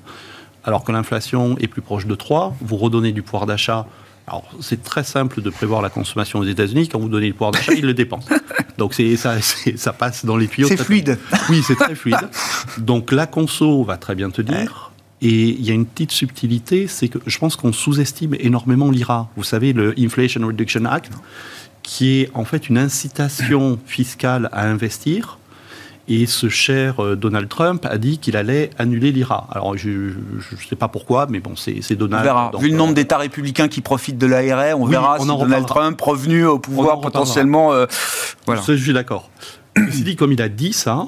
[0.63, 3.87] alors que l'inflation est plus proche de 3, vous redonnez du pouvoir d'achat.
[4.27, 6.87] Alors, c'est très simple de prévoir la consommation aux États-Unis.
[6.87, 8.29] Quand vous donnez le pouvoir d'achat, ils le dépensent.
[8.77, 10.67] Donc, c'est, ça, ça passe dans les tuyaux.
[10.67, 11.17] C'est fluide.
[11.49, 12.29] Oui, c'est très fluide.
[12.77, 14.91] Donc, la conso va très bien tenir.
[15.21, 19.29] Et il y a une petite subtilité, c'est que je pense qu'on sous-estime énormément l'IRA.
[19.35, 21.11] Vous savez, le Inflation Reduction Act,
[21.83, 25.37] qui est en fait une incitation fiscale à investir
[26.11, 29.47] et ce cher euh, Donald Trump a dit qu'il allait annuler l'IRA.
[29.49, 32.21] Alors, je ne sais pas pourquoi, mais bon, c'est Donald.
[32.21, 32.51] On verra.
[32.59, 35.99] Vu le nombre euh, d'États républicains qui profitent de l'ARR, on verra si Donald Trump,
[36.01, 37.71] revenu au pouvoir potentiellement.
[37.71, 37.85] Euh,
[38.45, 38.61] voilà.
[38.67, 39.29] je suis d'accord.
[39.77, 41.07] Dit, comme il a dit ça,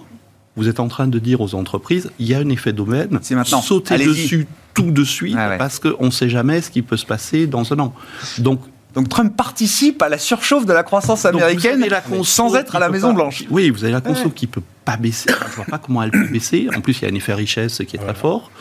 [0.56, 3.20] vous êtes en train de dire aux entreprises, il y a un effet domaine.
[3.22, 3.62] C'est maintenant.
[3.62, 7.46] Sautez dessus tout de suite, parce qu'on ne sait jamais ce qui peut se passer
[7.46, 7.94] dans un an.
[8.40, 8.62] Donc,
[8.94, 11.84] Donc Trump participe à la surchauffe de la croissance américaine
[12.24, 13.44] sans être à la Maison Blanche.
[13.50, 15.30] Oui, vous avez la conso qui peut pas baisser.
[15.30, 16.68] Je ne vois pas comment elle peut baisser.
[16.76, 18.52] En plus, il y a un effet richesse qui est très fort.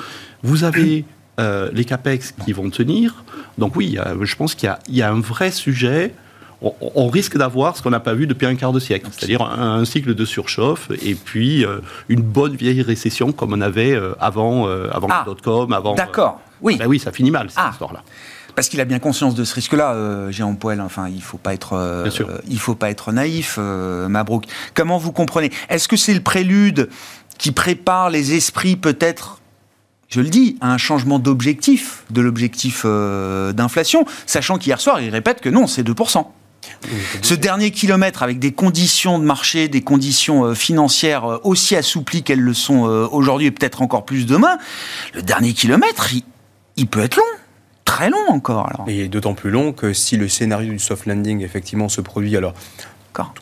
[0.42, 1.04] Vous avez
[1.40, 3.24] euh, les capex qui vont tenir.
[3.58, 6.14] Donc oui, je pense qu'il y, a un vrai sujet.
[6.62, 9.84] On, risque d'avoir ce qu'on n'a pas vu depuis un quart de siècle, c'est-à-dire un,
[9.84, 14.66] cycle de surchauffe et puis euh, une bonne vieille récession comme on avait euh, avant,
[14.66, 15.94] avant ah, le dot-com, avant.
[15.94, 16.40] D'accord.
[16.60, 16.76] Oui.
[16.78, 17.70] Ben oui, ça finit mal cette ah.
[17.72, 18.02] histoire-là.
[18.54, 20.80] Parce qu'il a bien conscience de ce risque-là, euh, Poel.
[20.80, 22.08] Enfin, il faut pas être, euh,
[22.48, 24.44] il faut pas être naïf, euh, Mabrouk.
[24.74, 25.50] Comment vous comprenez?
[25.68, 26.88] Est-ce que c'est le prélude
[27.38, 29.38] qui prépare les esprits peut-être
[30.08, 35.40] je le dis, à un changement d'objectif, de l'objectif d'inflation, sachant qu'hier soir, il répète
[35.40, 36.26] que non, c'est 2%.
[37.22, 42.52] Ce dernier kilomètre, avec des conditions de marché, des conditions financières aussi assouplies qu'elles le
[42.52, 44.58] sont aujourd'hui et peut-être encore plus demain,
[45.14, 46.10] le dernier kilomètre,
[46.76, 47.24] il peut être long
[47.92, 48.70] très long encore.
[48.87, 52.55] Et d'autant plus long que si le scénario du soft landing effectivement se produit, alors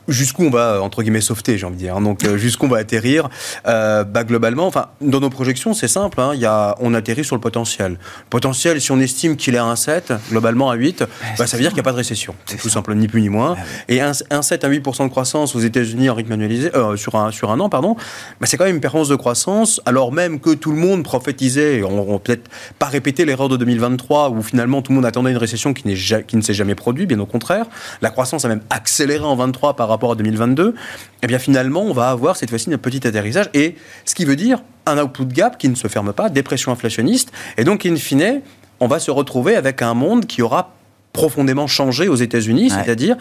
[0.09, 1.97] Jusqu'où on va, entre guillemets, sauveter, j'ai envie de dire.
[1.97, 2.01] Hein.
[2.01, 3.29] Donc, euh, jusqu'où on va atterrir
[3.67, 6.21] euh, bah, Globalement, enfin, dans nos projections, c'est simple.
[6.21, 6.35] Hein.
[6.35, 7.93] y a, on atterrit sur le potentiel.
[7.93, 7.99] Le
[8.31, 11.05] potentiel, si on estime qu'il est à 1,7, globalement à 8,
[11.39, 12.35] bah, ça veut dire qu'il n'y a pas de récession.
[12.47, 13.57] C'est tout simple, ni plus ni moins.
[13.89, 17.51] Et 1,7 à 8% de croissance aux États-Unis en rythme annualisé, euh, sur, un, sur
[17.51, 17.97] un an, pardon,
[18.41, 21.83] bah, c'est quand même une performance de croissance, alors même que tout le monde prophétisait,
[21.83, 25.37] on, on peut-être pas répéter l'erreur de 2023, où finalement tout le monde attendait une
[25.37, 25.83] récession qui,
[26.27, 27.67] qui ne s'est jamais produite, bien au contraire.
[28.03, 30.75] La croissance a même accéléré en 23 par rapport à 2022,
[31.23, 34.37] eh bien finalement, on va avoir cette fois-ci un petit atterrissage, et ce qui veut
[34.37, 38.41] dire un output gap qui ne se ferme pas, dépression inflationniste, et donc in fine,
[38.81, 40.75] on va se retrouver avec un monde qui aura
[41.13, 43.17] profondément changé aux États-Unis, c'est-à-dire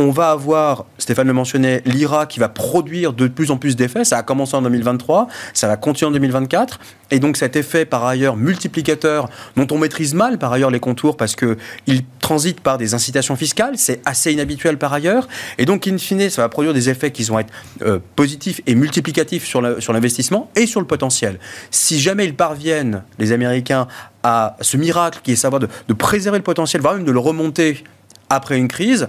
[0.00, 4.04] on va avoir, Stéphane le mentionnait, l'IRA qui va produire de plus en plus d'effets.
[4.04, 6.80] Ça a commencé en 2023, ça va continuer en 2024.
[7.10, 11.18] Et donc cet effet, par ailleurs, multiplicateur, dont on maîtrise mal, par ailleurs, les contours,
[11.18, 15.28] parce qu'il transite par des incitations fiscales, c'est assez inhabituel par ailleurs.
[15.58, 18.74] Et donc, in fine, ça va produire des effets qui vont être euh, positifs et
[18.74, 21.38] multiplicatifs sur l'investissement et sur le potentiel.
[21.70, 23.86] Si jamais ils parviennent, les Américains,
[24.22, 27.18] à ce miracle qui est savoir de, de préserver le potentiel, voire même de le
[27.18, 27.84] remonter
[28.30, 29.08] après une crise,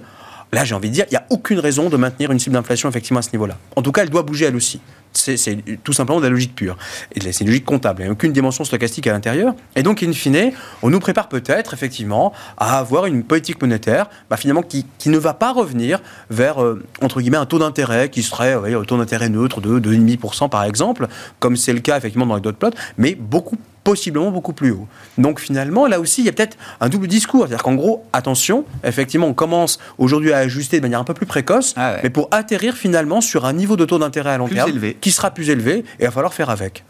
[0.53, 2.89] Là, j'ai envie de dire, il n'y a aucune raison de maintenir une cible d'inflation
[2.89, 3.57] effectivement à ce niveau-là.
[3.75, 4.81] En tout cas, elle doit bouger elle aussi.
[5.13, 6.77] C'est tout simplement de la logique pure.
[7.19, 8.01] C'est une logique comptable.
[8.01, 9.53] Il n'y a aucune dimension stochastique à l'intérieur.
[9.75, 14.37] Et donc, in fine, on nous prépare peut-être effectivement à avoir une politique monétaire bah,
[14.37, 18.53] finalement qui, ne va pas revenir vers, euh, entre guillemets, un taux d'intérêt qui serait
[18.53, 21.07] un taux d'intérêt neutre de 2,5% par exemple,
[21.39, 24.87] comme c'est le cas effectivement dans les dot plots, mais beaucoup possiblement beaucoup plus haut.
[25.17, 27.47] Donc finalement, là aussi, il y a peut-être un double discours.
[27.47, 31.25] C'est-à-dire qu'en gros, attention, effectivement, on commence aujourd'hui à ajuster de manière un peu plus
[31.25, 34.71] précoce, ah mais pour atterrir finalement sur un niveau de taux d'intérêt à long terme
[34.99, 36.83] qui sera plus élevé, et il va falloir faire avec.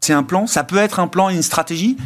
[0.00, 1.96] C'est un plan Ça peut être un plan, une stratégie?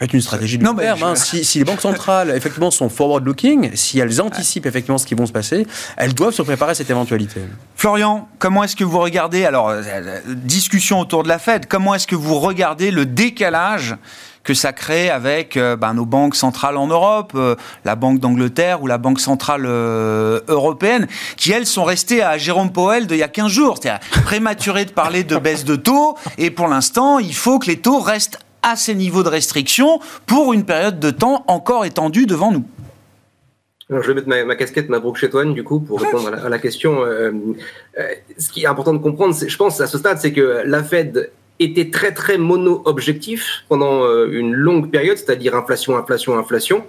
[0.00, 1.02] Être une stratégie de long terme.
[1.02, 1.14] Hein.
[1.16, 5.32] Si, les banques centrales, effectivement, sont forward-looking, si elles anticipent effectivement ce qui va se
[5.32, 7.40] passer, elles doivent se préparer à cette éventualité.
[7.74, 11.94] Florian, comment est-ce que vous regardez, alors, euh, euh, discussion autour de la Fed, comment
[11.94, 13.96] est-ce que vous regardez le décalage
[14.44, 17.36] que ça crée avec euh, ben, nos banques centrales en Europe,
[17.84, 21.06] la Banque d'Angleterre ou la Banque centrale européenne,
[21.36, 23.78] qui elles sont restées à Jérôme Powell d'il y a 15 jours.
[23.80, 27.78] C'est-à-dire prématuré de parler de baisse de taux, et pour l'instant, il faut que les
[27.78, 32.52] taux restent à ces niveaux de restriction pour une période de temps encore étendue devant
[32.52, 32.64] nous.
[33.90, 37.04] Alors, je vais mettre ma, casquette, ma broque du coup, pour répondre à la, question.
[37.04, 37.30] Euh,
[37.98, 38.02] euh,
[38.36, 41.30] ce qui est important de comprendre, je pense, à ce stade, c'est que la Fed
[41.58, 46.84] était très, très mono-objectif pendant euh, une longue période, c'est-à-dire inflation, inflation, inflation,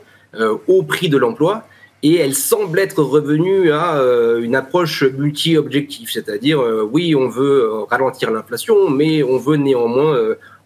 [0.67, 1.63] au prix de l'emploi.
[2.03, 3.99] Et elle semble être revenue à
[4.39, 6.61] une approche multi-objectif, c'est-à-dire,
[6.91, 10.15] oui, on veut ralentir l'inflation, mais on veut néanmoins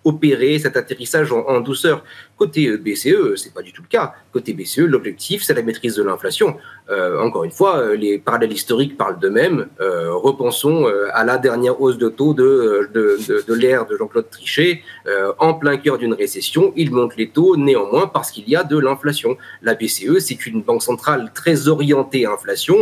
[0.03, 2.03] opérer cet atterrissage en, douceur.
[2.37, 4.13] Côté euh, BCE, c'est pas du tout le cas.
[4.31, 6.57] Côté BCE, l'objectif, c'est la maîtrise de l'inflation.
[6.89, 9.67] Euh, encore une fois, euh, les parallèles historiques parlent d'eux-mêmes.
[9.79, 13.17] repensons à la dernière hausse de taux de, de,
[13.47, 14.81] de, l'ère de Jean-Claude Trichet.
[15.39, 18.77] en plein cœur d'une récession, il monte les taux néanmoins parce qu'il y a de
[18.77, 19.37] l'inflation.
[19.61, 22.77] La BCE, c'est une banque centrale très orientée à inflation,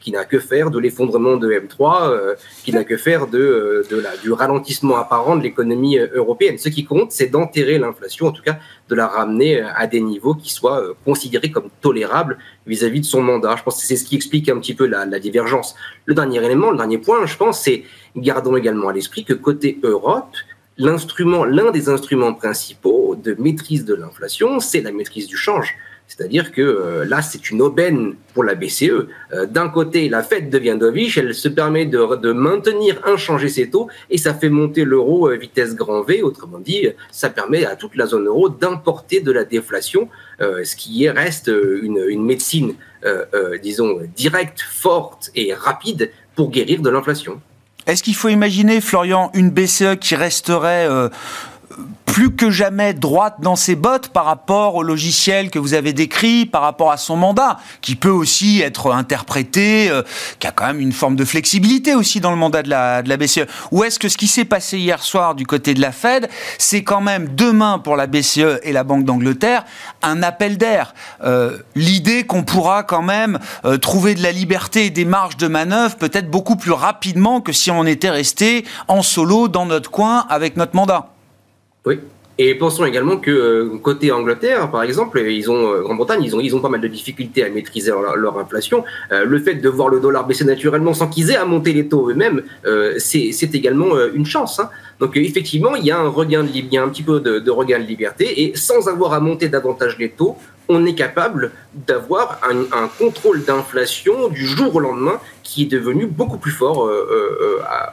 [0.00, 4.32] qui n'a que faire de l'effondrement de M3, qui n'a que faire de la, du
[4.32, 6.58] ralentissement apparent de l'économie européenne.
[6.58, 10.34] Ce qui compte, c'est d'enterrer l'inflation, en tout cas de la ramener à des niveaux
[10.34, 13.56] qui soient euh, considérés comme tolérables vis-à-vis de son mandat.
[13.56, 15.74] Je pense que c'est ce qui explique un petit peu la, divergence.
[16.06, 17.84] Le dernier élément, le dernier point, je pense, c'est
[18.16, 20.34] gardons également à l'esprit que côté Europe,
[20.76, 25.76] l'instrument, l'un des instruments principaux de maîtrise de l'inflation, c'est la maîtrise du change.
[26.06, 29.08] C'est-à-dire que euh, là, c'est une aubaine pour la BCE.
[29.32, 33.70] Euh, d'un côté, la Fed devient dovish, elle se permet de, de, maintenir inchangé ses
[33.70, 36.22] taux et ça fait monter l'euro euh, vitesse grand V.
[36.22, 40.08] Autrement dit, ça permet à toute la zone euro d'importer de la déflation,
[40.40, 42.74] ce qui reste une, une médecine,
[43.62, 47.40] disons, directe, forte et rapide pour guérir de l'inflation.
[47.86, 50.88] Est-ce qu'il faut imaginer, Florian, une BCE qui resterait
[52.14, 56.46] plus que jamais droite dans ses bottes par rapport au logiciel que vous avez décrit,
[56.46, 60.02] par rapport à son mandat, qui peut aussi être interprété, euh,
[60.38, 63.46] qui a quand même une forme de flexibilité aussi dans le mandat de la, BCE.
[63.72, 66.84] Ou est-ce que ce qui s'est passé hier soir du côté de la Fed, c'est
[66.84, 69.64] quand même demain pour la BCE et la Banque d'Angleterre
[70.02, 74.90] un appel d'air euh, L'idée qu'on pourra quand même euh, trouver de la liberté et
[74.90, 79.48] des marges de manœuvre peut-être beaucoup plus rapidement que si on était resté en solo
[79.48, 81.13] dans notre coin avec notre mandat.
[81.86, 81.98] Oui.
[82.36, 86.40] Et pensons également que euh, côté Angleterre, par exemple, ils ont euh, Grande-Bretagne, ils ont
[86.40, 88.84] ils ont pas mal de difficultés à maîtriser leur, inflation.
[89.12, 91.86] Euh, le fait de voir le dollar baisser naturellement sans qu'ils aient à monter les
[91.86, 92.42] taux eux-mêmes,
[92.98, 94.58] c'est également une chance.
[94.58, 94.68] Hein.
[94.98, 97.50] Donc effectivement, il y a un regain de il y a un petit peu de,
[97.50, 100.36] regain de liberté et sans avoir à monter davantage les taux,
[100.68, 106.06] on est capable d'avoir un, un, contrôle d'inflation du jour au lendemain qui est devenu
[106.06, 106.90] beaucoup plus fort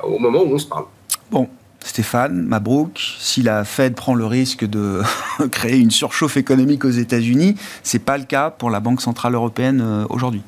[0.04, 0.86] au moment où on se parle.
[1.30, 1.48] Bon,
[1.84, 5.02] Stéphane, Mabrouk, si la Fed prend le risque de
[5.52, 9.82] créer une surchauffe économique aux États-Unis, c'est pas le cas pour la Banque centrale européenne
[9.82, 10.44] euh, aujourd'hui.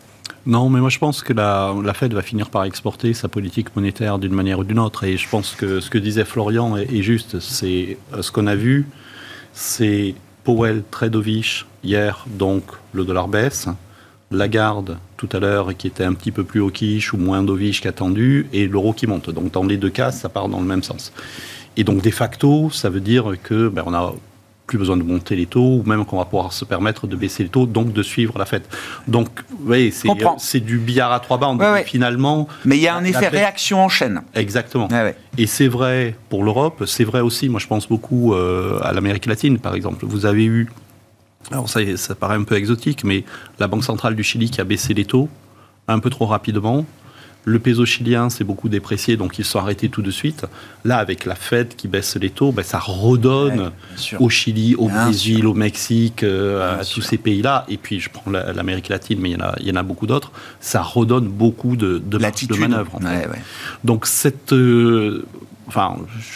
[0.45, 4.19] Non, mais moi je pense que la, Fed va finir par exporter sa politique monétaire
[4.19, 5.05] d'une manière ou d'une autre.
[5.05, 7.39] Et je pense que ce que disait Florian est, juste.
[7.39, 8.85] C'est euh, ce qu'on a vu,
[9.53, 11.09] c'est Powell très
[11.83, 13.69] hier, donc le dollar baisse.
[14.33, 17.81] Lagarde tout à l'heure qui était un petit peu plus au quiche ou moins dovish
[17.81, 19.29] qu'attendu, et l'euro qui monte.
[19.29, 21.13] Donc dans les deux cas, ça part dans le même sens.
[21.77, 24.11] Et donc de facto, ça veut dire que ben, on n'a
[24.67, 27.43] plus besoin de monter les taux, ou même qu'on va pouvoir se permettre de baisser
[27.43, 28.67] les taux, donc de suivre la fête.
[29.07, 29.27] Donc,
[29.65, 29.93] oui,
[30.37, 32.47] c'est du billard à trois bandes, finalement.
[32.65, 34.21] Mais il y a un effet réaction en chaîne.
[34.33, 34.87] Exactement.
[35.37, 39.25] Et c'est vrai pour l'Europe, c'est vrai aussi, moi je pense beaucoup euh, à l'Amérique
[39.25, 40.05] latine, par exemple.
[40.05, 40.69] Vous avez eu
[41.51, 43.23] alors ça, ça paraît un peu exotique, mais
[43.59, 45.29] la Banque centrale du Chili qui a baissé les taux
[45.87, 46.85] un peu trop rapidement.
[47.45, 50.45] Le peso chilien s'est beaucoup déprécié, donc ils sont arrêtés tout de suite.
[50.85, 53.71] Là, avec la Fed qui baisse les taux, ben, ça redonne
[54.19, 57.65] au Chili, au Brésil, au Mexique, euh, à tous ces pays-là.
[57.67, 59.83] Et puis, je prends l'Amérique latine, mais il y en a, il y en a
[59.83, 60.31] beaucoup d'autres.
[60.61, 62.97] Ça redonne beaucoup de, de, de manœuvre.
[63.83, 65.25] Donc, cette, euh,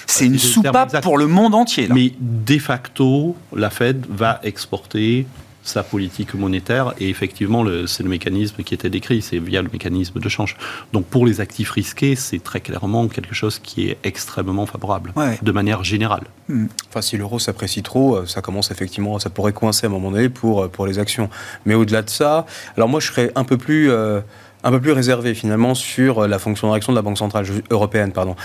[0.05, 1.87] c'est une soupape pour le monde entier.
[1.93, 5.25] Mais de facto, la Fed va exporter
[5.67, 10.19] sa politique monétaire et effectivement c'est le mécanisme qui était décrit, c'est via le mécanisme
[10.19, 10.55] de change.
[10.93, 15.51] Donc pour les actifs risqués, c'est très clairement quelque chose qui est extrêmement favorable de
[15.51, 16.23] manière générale.
[16.47, 16.67] Hmm.
[16.89, 20.11] Enfin si l'euro s'apprécie trop, euh, ça commence effectivement, ça pourrait coincer à un moment
[20.11, 21.29] donné pour, euh, pour les actions.
[21.65, 22.45] Mais au-delà de ça,
[22.77, 23.91] alors moi je serais un peu plus...
[23.91, 24.21] Euh,
[24.67, 28.11] un peu plus réservé finalement sur la fonction d'action de la Banque centrale européenne.
[28.11, 28.35] Pardon.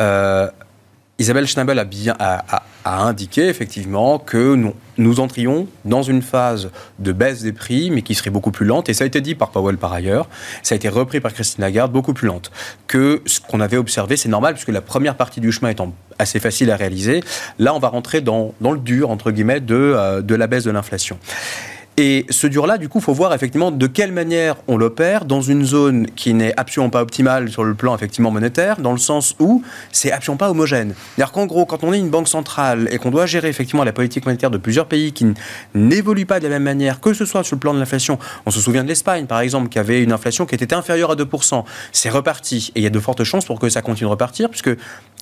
[0.00, 0.48] Euh,
[1.18, 2.14] Isabelle Schnabel a bien
[2.84, 8.14] indiqué effectivement que nous, nous, entrions dans une phase de baisse des prix, mais qui
[8.14, 8.88] serait beaucoup plus lente.
[8.88, 10.28] Et ça a été dit par Powell par ailleurs.
[10.62, 12.50] Ça a été repris par Christine Lagarde, beaucoup plus lente
[12.86, 14.16] que ce qu'on avait observé.
[14.16, 17.22] C'est normal puisque la première partie du chemin étant assez facile à réaliser,
[17.58, 20.70] là on va rentrer dans, le dur entre guillemets de, euh, de la baisse de
[20.70, 21.18] l'inflation.
[21.98, 25.64] Et ce dur-là, du coup, faut voir effectivement de quelle manière on l'opère dans une
[25.64, 29.62] zone qui n'est absolument pas optimale sur le plan effectivement monétaire, dans le sens où
[29.92, 30.94] c'est absolument pas homogène.
[31.14, 33.94] C'est-à-dire qu'en gros, quand on est une banque centrale et qu'on doit gérer effectivement la
[33.94, 35.26] politique monétaire de plusieurs pays qui
[35.74, 38.50] n'évoluent pas de la même manière, que ce soit sur le plan de l'inflation, on
[38.50, 41.64] se souvient de l'Espagne par exemple, qui avait une inflation qui était inférieure à 2%,
[41.92, 44.50] c'est reparti et il y a de fortes chances pour que ça continue de repartir,
[44.50, 44.76] puisque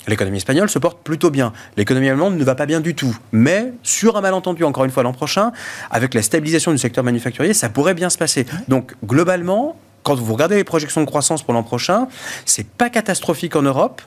[0.07, 1.51] L'économie espagnole se porte plutôt bien.
[1.77, 3.17] L'économie allemande ne va pas bien du tout.
[3.31, 5.51] Mais sur un malentendu, encore une fois, l'an prochain,
[5.89, 8.45] avec la stabilisation du secteur manufacturier, ça pourrait bien se passer.
[8.67, 12.07] Donc, globalement, quand vous regardez les projections de croissance pour l'an prochain,
[12.45, 14.01] c'est pas catastrophique en Europe.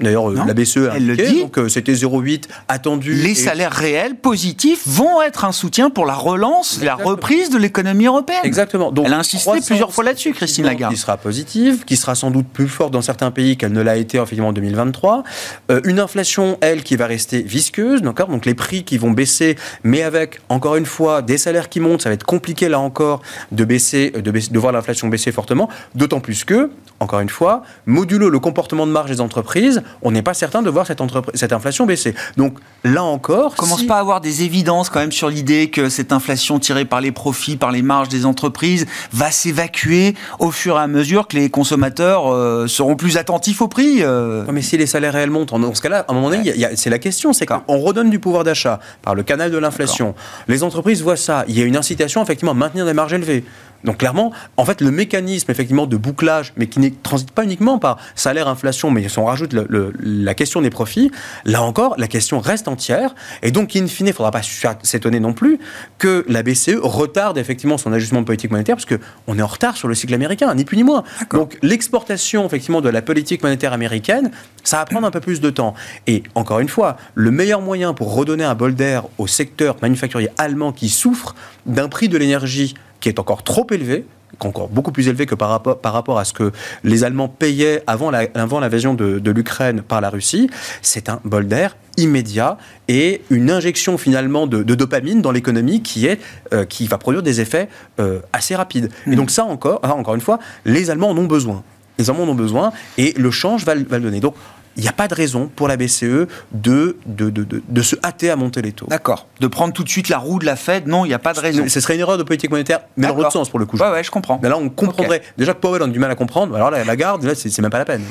[0.00, 1.42] D'ailleurs, euh, la BCE a le dit.
[1.42, 3.14] donc euh, c'était 0,8 attendu.
[3.14, 8.06] Les salaires réels positifs vont être un soutien pour la relance, la reprise de l'économie
[8.06, 8.40] européenne.
[8.42, 8.90] Exactement.
[8.90, 10.92] Donc, Elle a insisté plusieurs fois là-dessus, Christine Lagarde.
[10.92, 13.96] Qui sera positive, qui sera sans doute plus forte dans certains pays qu'elle ne l'a
[13.96, 15.22] été effectivement en 2023.
[15.70, 18.28] Euh, une inflation, elle, qui va rester visqueuse, d'accord?
[18.28, 22.02] Donc les prix qui vont baisser, mais avec, encore une fois, des salaires qui montent,
[22.02, 25.68] ça va être compliqué là encore de baisser, de, baisser, de voir l'inflation baisser fortement,
[25.94, 30.22] d'autant plus que, encore une fois, modulo le comportement de marge des entreprises, on n'est
[30.22, 31.00] pas certain de voir cette,
[31.34, 32.14] cette inflation baisser.
[32.36, 33.54] Donc là encore...
[33.58, 36.84] On commence pas à avoir des évidences quand même sur l'idée que cette inflation tirée
[36.84, 41.28] par les profits, par les marges des entreprises, va s'évacuer au fur et à mesure
[41.28, 43.98] que les consommateurs euh, seront plus attentifs au prix.
[44.00, 44.44] Euh.
[44.52, 46.98] mais si les salaires réels montent, dans ce cas-là, à un moment donné, c'est la
[46.98, 50.14] question, c'est qu'on redonne du pouvoir d'achat par le canal de l'inflation.
[50.48, 53.44] Les entreprises voient ça, il y a une incitation effectivement à maintenir des marges élevées.
[53.84, 57.78] Donc clairement, en fait, le mécanisme effectivement de bouclage, mais qui ne transite pas uniquement
[57.78, 61.10] par salaire, inflation, mais si on rajoute la question des profits,
[61.44, 63.14] là encore, la question reste entière.
[63.42, 64.42] Et donc, in fine, il ne faudra pas
[64.82, 65.58] s'étonner non plus
[65.98, 69.76] que la BCE retarde effectivement son ajustement de politique monétaire, parce qu'on est en retard
[69.76, 71.04] sur le cycle américain, ni plus ni moins.
[71.32, 74.30] Donc l'exportation effectivement de la politique monétaire américaine,
[74.64, 75.74] ça va prendre un peu plus de temps.
[76.06, 80.28] Et encore une fois, le meilleur moyen pour redonner un bol d'air au secteur manufacturier
[80.38, 81.34] allemand qui souffre
[81.66, 84.06] d'un prix de l'énergie qui est encore trop élevé,
[84.40, 86.52] encore beaucoup plus élevé que par rapport, par rapport à ce que
[86.84, 90.48] les Allemands payaient avant l'invasion de, de l'Ukraine par la Russie,
[90.80, 92.56] c'est un bol d'air immédiat
[92.88, 96.18] et une injection finalement de, dopamine dans l'économie qui est
[96.54, 97.68] euh, qui va produire des effets
[98.00, 98.90] euh, assez rapides.
[99.06, 99.14] Et mmh.
[99.16, 101.62] donc ça encore, encore une fois, les Allemands en ont besoin.
[101.98, 104.20] Les Allemands en ont besoin et le change va, va le donner.
[104.20, 104.34] Donc
[104.76, 108.30] il n'y a pas de raison pour la BCE de, de, de, de, se hâter
[108.30, 108.86] à monter les taux.
[108.86, 109.26] D'accord.
[109.40, 111.34] De prendre tout de suite la roue de la Fed, non, il n'y a pas
[111.34, 111.64] de raison.
[111.68, 113.76] Ce serait une erreur de politique monétaire, mais dans l'autre sens pour le coup.
[113.76, 114.38] Ouais, ouais, je comprends.
[114.42, 115.22] Mais là, on comprendrait.
[115.36, 117.70] Déjà que Powell a du mal à comprendre, alors la, la garde, là, c'est même
[117.70, 118.02] pas la peine.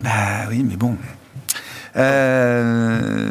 [0.00, 0.96] Bah oui, mais bon.
[1.96, 3.30] Euh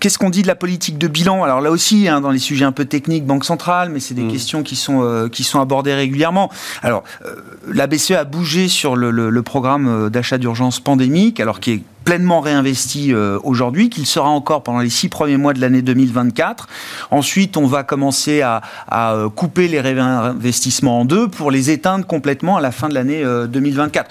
[0.00, 1.44] qu'est-ce qu'on dit de la politique de bilan?
[1.44, 4.24] Alors là aussi, hein, dans les sujets un peu techniques, Banque centrale, mais c'est des
[4.24, 4.32] mm.
[4.32, 6.50] questions qui sont, euh, qui sont abordées régulièrement.
[6.82, 7.36] Alors, euh,
[7.72, 11.82] la BCE a bougé sur le, le, programme euh, d'achat d'urgence pandémique, alors qui est
[12.04, 13.12] pleinement réinvesti
[13.42, 16.68] aujourd'hui, qu'il sera encore pendant les six premiers mois de l'année 2024.
[17.10, 22.58] Ensuite, on va commencer à, à, couper les réinvestissements en deux pour les éteindre complètement
[22.58, 24.08] à la fin de l'année 2024.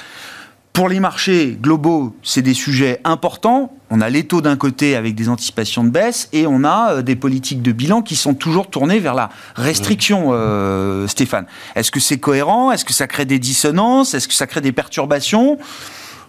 [0.74, 3.72] Pour les marchés globaux, c'est des sujets importants.
[3.90, 7.02] On a les taux d'un côté avec des anticipations de baisse et on a euh,
[7.02, 11.46] des politiques de bilan qui sont toujours tournées vers la restriction, euh, Stéphane.
[11.76, 12.72] Est-ce que c'est cohérent?
[12.72, 14.14] Est-ce que ça crée des dissonances?
[14.14, 15.60] Est-ce que ça crée des perturbations?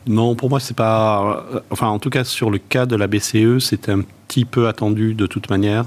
[0.07, 1.45] Non, pour moi, c'est pas.
[1.53, 4.69] Euh, enfin, en tout cas, sur le cas de la BCE, c'est un petit peu
[4.69, 5.87] attendu de toute manière.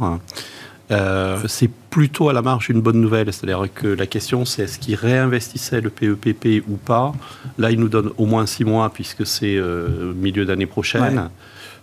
[0.92, 3.32] Euh, c'est plutôt à la marge une bonne nouvelle.
[3.32, 7.14] C'est-à-dire que la question, c'est est-ce qu'il réinvestissait le PEPP e ou pas?
[7.58, 11.30] Là, il nous donne au moins six mois, puisque c'est euh, milieu d'année prochaine.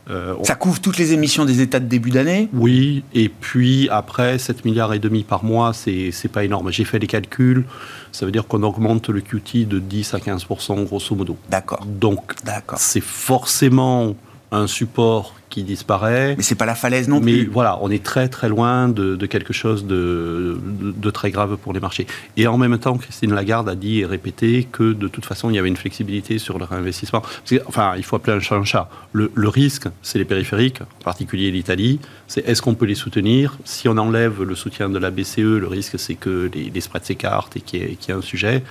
[0.08, 4.38] Euh, Ça couvre toutes les émissions des États de début d'année Oui, et puis après,
[4.38, 6.70] 7 milliards et demi par mois, c'est pas énorme.
[6.70, 7.64] J'ai fait les calculs,
[8.12, 11.36] ça veut dire qu'on augmente le QT de 10 à 15% grosso modo.
[11.50, 11.84] D'accord.
[11.86, 12.34] Donc,
[12.76, 14.14] c'est forcément
[14.52, 16.34] un support qui disparaît.
[16.36, 17.32] Mais c'est pas la falaise non plus.
[17.32, 21.72] Mais voilà, on est très très loin de, quelque chose de, de, très grave pour
[21.72, 22.06] les marchés.
[22.36, 25.56] Et en même temps, Christine Lagarde a dit et répété que de toute façon, il
[25.56, 27.22] y avait une flexibilité sur le réinvestissement.
[27.64, 28.90] enfin, il faut appeler un chat un chat.
[29.12, 32.00] Le, risque, c'est les périphériques, en particulier l'Italie.
[32.26, 33.56] C'est est-ce qu'on peut les soutenir?
[33.64, 37.06] Si on enlève le soutien de la BCE, le risque, c'est que les, les spreads
[37.06, 38.62] s'écartent et qu'il y, ait un sujet.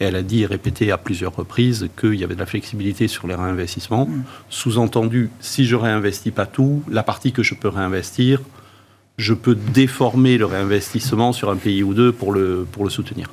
[0.00, 3.08] Et elle a dit et répété à plusieurs reprises qu'il y avait de la flexibilité
[3.08, 4.06] sur les réinvestissements.
[4.06, 4.24] Mm.
[4.50, 8.40] Sous-entendu, si je réinvestis pas tout, la partie que je peux réinvestir,
[9.18, 13.30] je peux déformer le réinvestissement sur un pays ou deux pour le, pour le soutenir.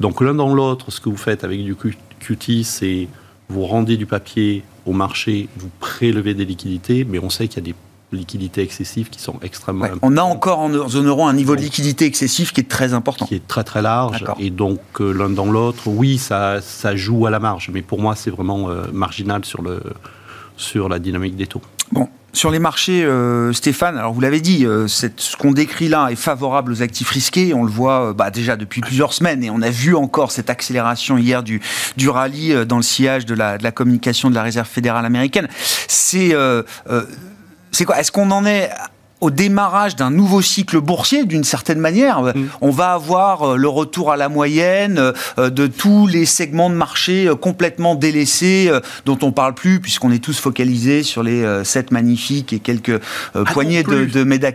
[0.00, 3.08] Donc l'un dans l'autre, ce que vous faites avec du QT, c'est
[3.48, 7.70] vous rendez du papier au marché, vous prélevez des liquidités, mais on sait qu'il y
[7.70, 7.76] a des
[8.12, 12.04] liquidités excessives qui sont extrêmement On a encore en zone euro un niveau de liquidité
[12.04, 13.26] excessif qui est très important.
[13.26, 14.24] Qui est très très large.
[14.38, 17.70] Et donc euh, l'un dans l'autre, oui, ça, ça joue à la marge.
[17.72, 19.82] Mais pour moi, c'est vraiment euh, marginal sur, le,
[20.56, 21.62] sur la dynamique des taux.
[21.92, 26.16] Bon, sur les marchés, euh, Stéphane, alors vous l'avez dit, ce qu'on décrit là est
[26.16, 27.54] favorable aux actifs risqués.
[27.54, 31.16] On le voit bah, déjà depuis plusieurs semaines et on a vu encore cette accélération
[31.16, 31.60] hier du,
[32.08, 35.48] rallye dans le sillage de la, communication de la Réserve fédérale américaine.
[35.88, 36.34] C'est
[37.84, 38.00] quoi?
[38.00, 38.70] Est-ce qu'on en est
[39.20, 42.22] au démarrage d'un nouveau cycle boursier d'une certaine manière.
[42.22, 42.48] Mm.
[42.60, 46.74] On va avoir euh, le retour à la moyenne euh, de tous les segments de
[46.74, 48.70] marché euh, complètement délaissés
[49.04, 53.00] dont on parle plus puisqu'on est tous focalisés sur les 7 magnifiques et quelques
[53.34, 54.52] ah poignées de, de, méga,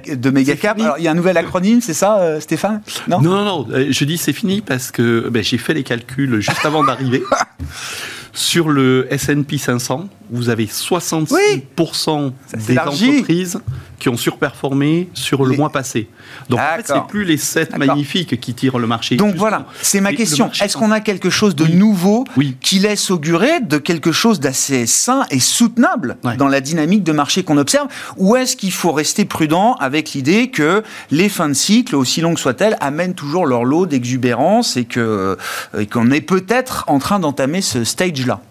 [0.56, 0.78] cap.
[0.98, 2.82] il y a un nouvel acronyme, c'est ça Stéphane?
[3.08, 6.66] Non, non, non, je dis c'est fini parce que ben, j'ai fait les calculs juste
[6.66, 7.24] avant d'arriver.
[8.34, 12.32] Sur le S&P 500, vous avez 66%
[12.68, 13.60] des entreprises
[14.00, 16.08] qui ont surperformé sur le mois passé.
[16.50, 19.16] Donc en fait, c'est plus les 7 magnifiques qui tirent le marché.
[19.16, 20.50] Donc voilà, c'est ma question.
[20.60, 22.24] Est-ce qu'on a quelque chose de nouveau
[22.62, 27.44] qui laisse augurer de quelque chose d'assez sain et soutenable dans la dynamique de marché
[27.44, 27.88] qu'on observe?
[28.18, 32.40] Ou est-ce qu'il faut rester prudent avec l'idée que les fins de cycle, aussi longues
[32.40, 38.42] soient-elles, amènent toujours leur lot d'exubérance et qu'on est peut-être en train d'entamer ce stage-là?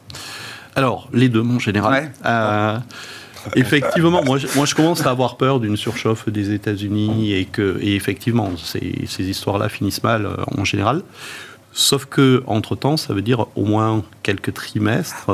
[0.77, 2.12] Alors, les deux, mon général.
[2.25, 2.79] Euh,
[3.55, 7.79] effectivement, moi je, moi je, commence à avoir peur d'une surchauffe des États-Unis et que,
[7.81, 11.03] et effectivement, ces, ces histoires-là finissent mal euh, en général.
[11.73, 15.31] Sauf que, entre-temps, ça veut dire au moins quelques trimestres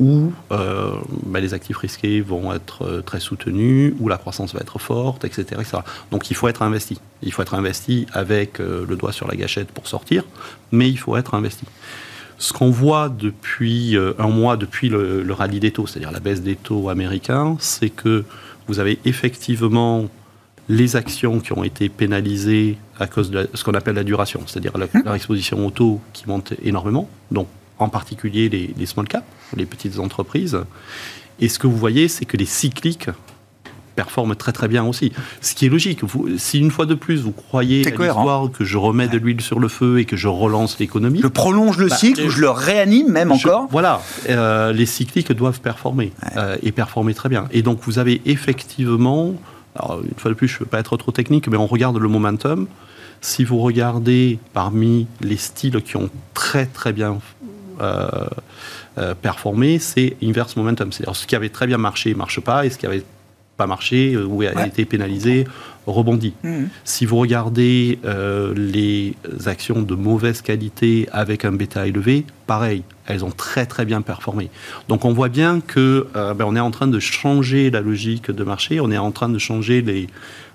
[0.00, 0.92] où euh,
[1.26, 5.24] bah, les actifs risqués vont être euh, très soutenus, où la croissance va être forte,
[5.24, 5.78] etc., etc.,
[6.10, 6.98] Donc il faut être investi.
[7.22, 10.24] Il faut être investi avec euh, le doigt sur la gâchette pour sortir,
[10.72, 11.66] mais il faut être investi.
[12.40, 16.20] Ce qu'on voit depuis euh, un mois, depuis le, le rallye des taux, c'est-à-dire la
[16.20, 18.24] baisse des taux américains, c'est que
[18.66, 20.06] vous avez effectivement
[20.70, 24.78] les actions qui ont été pénalisées à cause de ce qu'on appelle la duration, c'est-à-dire
[24.78, 27.46] la, leur exposition au taux qui monte énormément, donc
[27.78, 30.58] en particulier les, les small caps, les petites entreprises.
[31.40, 33.10] Et ce que vous voyez, c'est que les cycliques
[34.02, 35.12] performent très très bien aussi.
[35.42, 36.02] Ce qui est logique.
[36.04, 39.42] Vous, si une fois de plus vous croyez à l'histoire que je remets de l'huile
[39.42, 42.40] sur le feu et que je relance l'économie, je prolonge le bah, cycle, ou je
[42.40, 43.68] le réanime même je, encore.
[43.70, 46.30] Voilà, euh, les cycliques doivent performer ouais.
[46.38, 47.46] euh, et performer très bien.
[47.50, 49.34] Et donc vous avez effectivement,
[49.76, 51.98] alors une fois de plus, je ne veux pas être trop technique, mais on regarde
[51.98, 52.68] le momentum.
[53.20, 57.18] Si vous regardez parmi les styles qui ont très très bien
[57.80, 58.08] euh,
[58.98, 60.90] euh, performé, c'est inverse momentum.
[60.90, 63.04] C'est-à-dire ce qui avait très bien marché ne marche pas et ce qui avait
[63.60, 64.68] pas marché ou a ouais.
[64.68, 65.44] été pénalisé
[65.92, 66.34] rebondit.
[66.42, 66.64] Mmh.
[66.84, 69.14] Si vous regardez euh, les
[69.46, 74.50] actions de mauvaise qualité avec un bêta élevé, pareil, elles ont très très bien performé.
[74.88, 78.30] Donc on voit bien que euh, ben, on est en train de changer la logique
[78.30, 80.08] de marché, on est en train de changer les,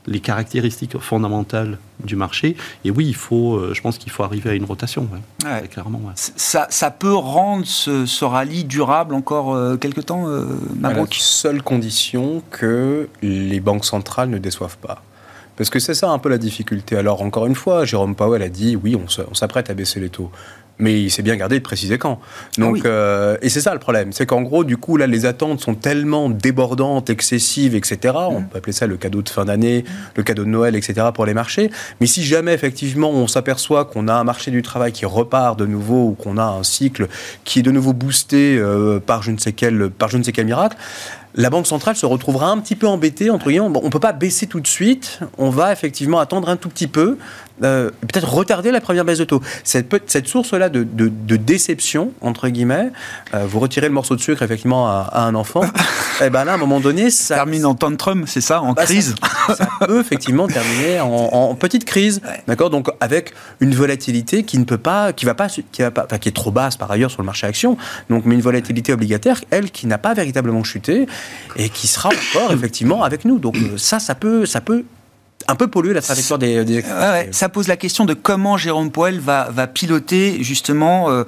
[0.07, 2.55] les caractéristiques fondamentales du marché.
[2.83, 5.49] Et oui, il faut, euh, je pense qu'il faut arriver à une rotation, ouais.
[5.49, 5.67] Ouais.
[5.67, 5.99] clairement.
[6.03, 6.13] Ouais.
[6.15, 10.45] Ça, ça, peut rendre ce, ce, rallye durable encore euh, quelques temps, euh,
[10.79, 11.13] Mabrouk?
[11.13, 15.01] Seule condition que les banques centrales ne déçoivent pas.
[15.57, 16.97] Parce que c'est ça un peu la difficulté.
[16.97, 20.31] Alors, encore une fois, Jérôme Powell a dit oui, on s'apprête à baisser les taux
[20.79, 22.19] mais il s'est bien gardé de préciser quand.
[22.57, 22.81] Donc, ah oui.
[22.85, 25.75] euh, et c'est ça le problème, c'est qu'en gros, du coup, là, les attentes sont
[25.75, 28.13] tellement débordantes, excessives, etc.
[28.13, 28.17] Mmh.
[28.17, 29.91] On peut appeler ça le cadeau de fin d'année, mmh.
[30.15, 31.07] le cadeau de Noël, etc.
[31.13, 31.71] pour les marchés.
[32.01, 35.65] Mais si jamais, effectivement, on s'aperçoit qu'on a un marché du travail qui repart de
[35.65, 37.07] nouveau ou qu'on a un cycle
[37.43, 40.31] qui est de nouveau boosté euh, par je ne sais quel, par je ne sais
[40.31, 40.77] quel miracle,
[41.35, 43.69] la Banque centrale se retrouvera un petit peu embêtée, entre guillemets.
[43.69, 46.69] Bon, on ne peut pas baisser tout de suite, on va effectivement attendre un tout
[46.69, 47.17] petit peu,
[47.63, 49.41] euh, peut-être retarder la première baisse de taux.
[49.63, 52.91] Cette, cette source-là de, de, de, déception, entre guillemets,
[53.33, 55.61] euh, vous retirez le morceau de sucre effectivement à, à un enfant,
[56.21, 57.35] et ben là, à un moment donné, ça...
[57.35, 59.15] Termine en tantrum, c'est ça, en bah, crise
[59.47, 62.43] ça, ça, peut effectivement terminer en, en petite crise, ouais.
[62.47, 62.69] d'accord?
[62.69, 66.17] Donc avec une volatilité qui ne peut pas, qui va pas, qui va pas, enfin,
[66.17, 67.77] qui est trop basse par ailleurs sur le marché action,
[68.09, 71.07] donc mais une volatilité obligataire, elle, qui n'a pas véritablement chuté
[71.55, 73.39] et qui sera encore effectivement avec nous.
[73.39, 74.83] Donc ça, ça peut, ça peut
[75.47, 76.79] un peu polluer la trajectoire des, des...
[76.81, 81.23] Ouais, ça pose la question de comment Jérôme Poel va, va piloter justement euh,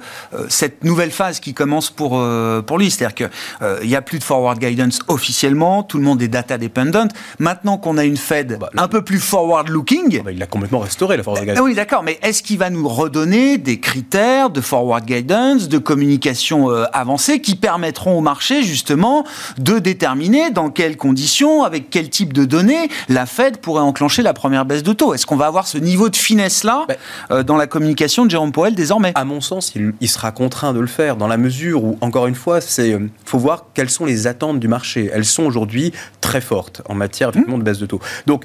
[0.48, 2.90] cette nouvelle phase qui commence pour, euh, pour lui.
[2.90, 3.30] C'est-à-dire qu'il
[3.62, 7.12] euh, n'y a plus de forward guidance officiellement, tout le monde est data dependent.
[7.38, 10.22] Maintenant qu'on a une Fed bah, un peu plus forward looking...
[10.22, 11.58] Bah, il a complètement restauré la forward guidance.
[11.60, 15.78] Ah oui, d'accord, mais est-ce qu'il va nous redonner des critères de forward guidance, de
[15.78, 19.24] communication euh, avancée qui permettront au marché justement
[19.58, 24.32] de déterminer dans quelles conditions, avec quel type de données la Fed pourrait enclencher la
[24.32, 25.14] première baisse de taux.
[25.14, 26.96] Est-ce qu'on va avoir ce niveau de finesse-là ben,
[27.30, 29.12] euh, dans la communication de Jérôme Powell désormais?
[29.14, 32.26] À mon sens, il, il, sera contraint de le faire dans la mesure où, encore
[32.26, 35.10] une fois, il euh, faut voir quelles sont les attentes du marché.
[35.12, 37.58] Elles sont aujourd'hui très fortes en matière mmh.
[37.58, 38.00] de baisse de taux.
[38.26, 38.44] Donc,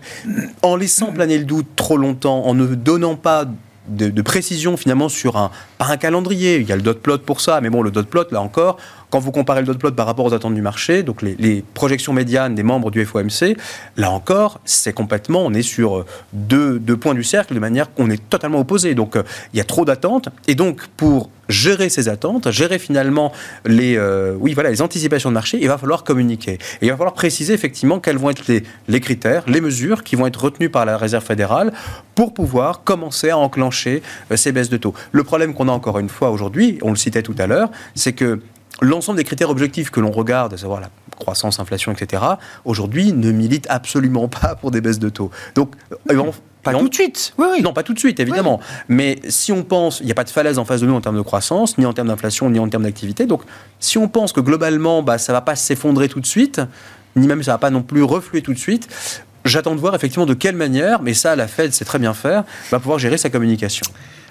[0.61, 3.45] en laissant planer le doute trop longtemps, en ne donnant pas
[3.87, 7.19] de, de, précision finalement sur un, pas un calendrier, il y a le dot plot
[7.19, 8.77] pour ça, mais bon, le dot plot, là encore,
[9.13, 12.13] quand vous comparez le dot plot par rapport aux attentes du marché, donc les, projections
[12.13, 13.55] médianes des membres du FOMC,
[13.95, 16.03] là encore, c'est complètement, on est sur
[16.33, 18.95] deux, deux, points du cercle de manière qu'on est totalement opposé.
[18.95, 19.21] Donc, euh,
[19.53, 23.31] il y a trop d'attentes, et donc pour gérer ces attentes, gérer finalement
[23.65, 26.53] les, euh, oui, voilà, les anticipations de marché, il va falloir communiquer.
[26.53, 30.25] Et il va falloir préciser effectivement quels vont être les, critères, les mesures qui vont
[30.25, 31.71] être retenues par la Réserve fédérale
[32.15, 34.01] pour pouvoir commencer à enclencher
[34.31, 34.93] euh, ces baisses de taux.
[35.11, 38.13] Le problème qu'on a encore une fois aujourd'hui, on le citait tout à l'heure, c'est
[38.13, 38.39] que
[38.81, 42.23] l'ensemble des critères objectifs que l'on regarde, à savoir la croissance, inflation, etc.,
[42.65, 45.31] aujourd'hui ne militent absolument pas pour des baisses de taux.
[45.55, 45.75] Donc,
[46.11, 46.31] euh,
[46.63, 47.33] pas tout de suite.
[47.37, 47.61] Oui, oui.
[47.61, 48.59] Non, pas tout de suite, évidemment.
[48.61, 48.85] Oui.
[48.87, 51.01] Mais si on pense, il n'y a pas de falaise en face de nous en
[51.01, 53.25] termes de croissance, ni en termes d'inflation, ni en termes d'activité.
[53.25, 53.41] Donc,
[53.79, 56.61] si on pense que globalement, bah, ça ne va pas s'effondrer tout de suite,
[57.17, 58.87] ni même ça ne va pas non plus refluer tout de suite,
[59.45, 62.43] J'attends de voir effectivement de quelle manière, mais ça, la Fed sait très bien faire,
[62.71, 63.85] va pouvoir gérer sa communication.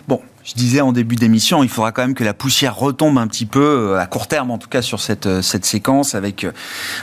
[0.09, 3.29] Bon, je disais en début d'émission, il faudra quand même que la poussière retombe un
[3.29, 3.61] petit peu,
[3.95, 6.53] euh, à court terme en tout cas, sur cette, euh, cette séquence avec euh,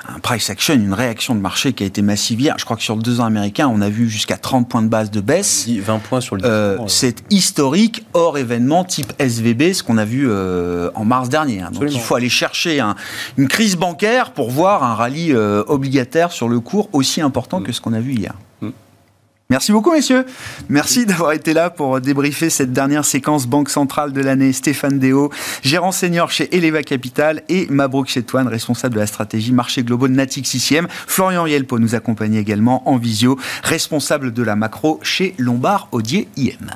[0.07, 2.55] un price action, une réaction de marché qui a été massive hier.
[2.57, 4.89] Je crois que sur le deux ans américain, on a vu jusqu'à 30 points de
[4.89, 5.67] base de baisse.
[5.67, 10.27] 20 points sur le euh, C'est historique, hors événement type SVB, ce qu'on a vu
[10.29, 11.61] euh, en mars dernier.
[11.61, 11.71] Hein.
[11.71, 12.95] Donc il faut aller chercher un,
[13.37, 17.63] une crise bancaire pour voir un rallye euh, obligataire sur le cours aussi important mm.
[17.63, 18.33] que ce qu'on a vu hier.
[19.51, 20.27] Merci beaucoup, messieurs.
[20.69, 24.53] Merci d'avoir été là pour débriefer cette dernière séquence Banque Centrale de l'année.
[24.53, 25.31] Stéphane Déo,
[25.63, 30.13] gérant senior chez Eleva Capital et Mabrouk Chetouane, responsable de la stratégie marché globaux de
[30.13, 30.87] Natix ICM.
[30.89, 36.69] Florian Yelpo nous accompagne également en visio, responsable de la macro chez Lombard Odier IM.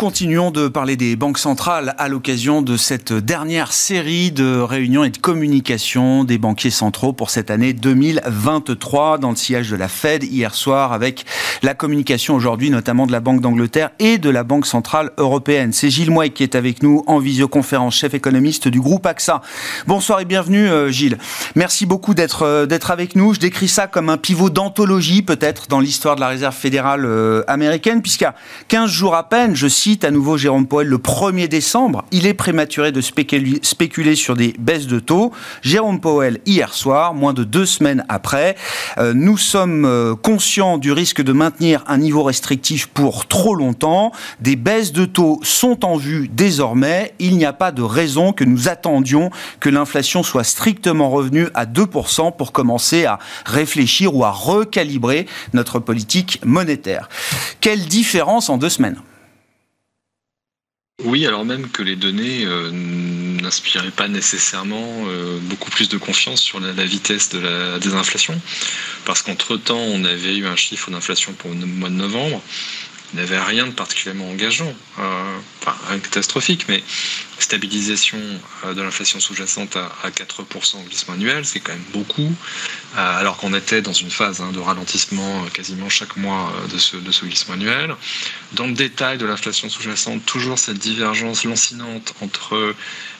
[0.00, 5.10] Continuons de parler des banques centrales à l'occasion de cette dernière série de réunions et
[5.10, 10.24] de communications des banquiers centraux pour cette année 2023 dans le sillage de la Fed
[10.24, 11.26] hier soir avec
[11.62, 15.74] la communication aujourd'hui notamment de la Banque d'Angleterre et de la Banque centrale européenne.
[15.74, 19.42] C'est Gilles Mouek qui est avec nous en visioconférence, chef économiste du groupe AXA.
[19.86, 21.18] Bonsoir et bienvenue euh, Gilles.
[21.56, 23.34] Merci beaucoup d'être euh, d'être avec nous.
[23.34, 27.42] Je décris ça comme un pivot d'anthologie peut-être dans l'histoire de la Réserve fédérale euh,
[27.48, 28.34] américaine puisqu'à
[28.68, 32.34] 15 jours à peine je cite à nouveau Jérôme Powell le 1er décembre, il est
[32.34, 35.32] prématuré de spéculer, sur des baisses de taux.
[35.62, 38.56] Jérôme Powell, hier soir, moins de deux semaines après,
[38.98, 44.12] euh, nous sommes euh, conscients du risque de maintenir un niveau restrictif pour trop longtemps.
[44.40, 47.14] Des baisses de taux sont en vue désormais.
[47.18, 51.66] Il n'y a pas de raison que nous attendions que l'inflation soit strictement revenue à
[51.66, 57.08] 2% pour commencer à réfléchir ou à recalibrer notre politique monétaire.
[57.60, 58.96] Quelle différence en deux semaines?
[61.04, 66.40] Oui, alors même que les données euh, n'inspiraient pas nécessairement euh, beaucoup plus de confiance
[66.40, 68.40] sur la, la, vitesse de la désinflation,
[69.04, 72.42] parce qu'entre-temps, on avait eu un chiffre d'inflation pour le mois de novembre
[73.14, 76.82] n'avait rien de particulièrement engageant, euh, enfin catastrophique, mais
[77.38, 78.18] stabilisation
[78.64, 82.32] euh, de l'inflation sous-jacente à, à 4% en glissement annuel, c'est quand même beaucoup,
[82.96, 86.96] euh, alors qu'on était dans une phase hein, de ralentissement quasiment chaque mois de ce,
[86.96, 87.94] de ce glissement annuel.
[88.52, 92.74] Dans le détail de l'inflation sous-jacente, toujours cette divergence lancinante entre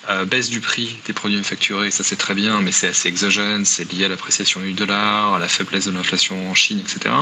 [0.09, 3.65] euh, baisse du prix des produits manufacturés, ça c'est très bien, mais c'est assez exogène,
[3.65, 7.15] c'est lié à l'appréciation du dollar, à la faiblesse de l'inflation en Chine, etc.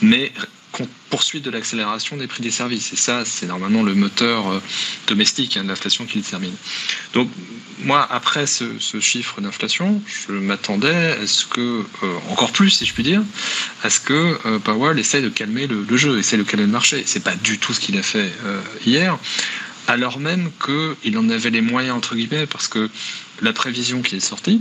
[0.00, 0.32] Mais
[1.10, 2.92] poursuite de l'accélération des prix des services.
[2.92, 4.62] Et ça, c'est normalement le moteur euh,
[5.06, 6.54] domestique hein, de l'inflation qui le termine.
[7.14, 7.30] Donc,
[7.84, 12.86] moi, après ce, ce chiffre d'inflation, je m'attendais à ce que, euh, encore plus, si
[12.86, 13.22] je puis dire,
[13.82, 16.72] à ce que euh, Powell essaye de calmer le, le, jeu, essaye de calmer le
[16.72, 17.02] marché.
[17.06, 19.18] C'est pas du tout ce qu'il a fait euh, hier,
[19.88, 22.88] alors même qu'il en avait les moyens, entre guillemets, parce que
[23.40, 24.60] la prévision qui est sortie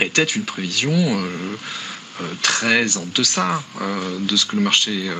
[0.00, 1.56] était une prévision euh,
[2.42, 5.10] très en deçà euh, de ce que le marché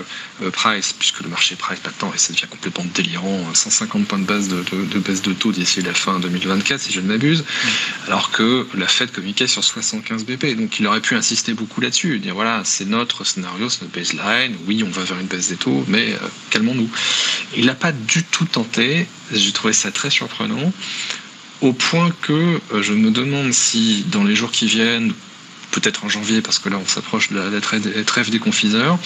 [0.42, 4.24] euh, price, puisque le marché price maintenant, et ça devient complètement délirant, 150 points de
[4.24, 7.44] base de, baisse de taux d'ici la fin 2024, si je ne m'abuse,
[8.06, 10.56] alors que la Fed communiquait sur 75 BP.
[10.56, 14.56] Donc il aurait pu insister beaucoup là-dessus, dire voilà, c'est notre scénario, c'est notre baseline,
[14.66, 16.18] oui, on va vers une baisse des taux, mais euh,
[16.50, 16.90] calmons-nous.
[17.56, 20.72] Il n'a pas du tout tenté, j'ai trouvé ça très surprenant
[21.60, 25.12] au point que je me demande si dans les jours qui viennent,
[25.80, 28.98] peut-être en janvier, parce que là on s'approche de la, trêve des confiseurs,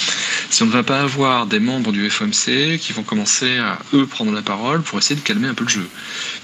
[0.51, 4.07] si on ne va pas avoir des membres du FOMC qui vont commencer à, eux,
[4.07, 5.89] prendre la parole pour essayer de calmer un peu le jeu.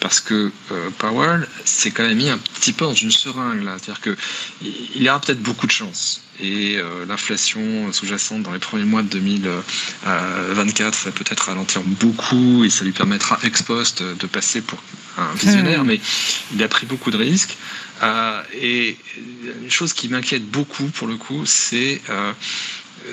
[0.01, 3.77] Parce que euh, Powell s'est quand même mis un petit peu dans une seringue, là.
[3.79, 8.85] C'est-à-dire qu'il y aura peut-être beaucoup de chance et euh, l'inflation sous-jacente dans les premiers
[8.85, 14.61] mois de 2024 va peut-être ralentir beaucoup et ça lui permettra ex post de passer
[14.61, 14.83] pour
[15.17, 15.87] un visionnaire, mmh.
[15.87, 16.01] mais
[16.55, 17.57] il a pris beaucoup de risques.
[18.03, 18.97] Euh, et
[19.63, 22.33] une chose qui m'inquiète beaucoup pour le coup, c'est euh,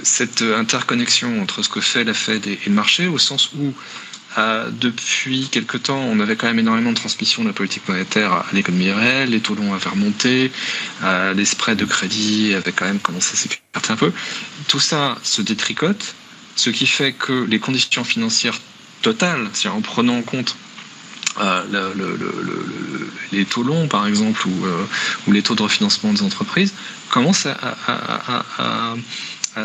[0.03, 3.73] cette interconnexion entre ce que fait la Fed et, et le marché, au sens où
[4.38, 8.33] euh, depuis quelque temps, on avait quand même énormément de transmission de la politique monétaire
[8.33, 10.51] à l'économie réelle, les taux longs avaient remonté,
[11.03, 14.11] euh, les spreads de crédit avaient quand même commencé à s'écarter un peu.
[14.67, 16.15] Tout ça se détricote,
[16.55, 18.59] ce qui fait que les conditions financières
[19.01, 20.57] totales, c'est-à-dire en prenant en compte
[21.41, 24.86] euh, le, le, le, les taux longs, par exemple, ou, euh,
[25.27, 26.73] ou, les taux de refinancement des entreprises,
[27.09, 28.95] commencent à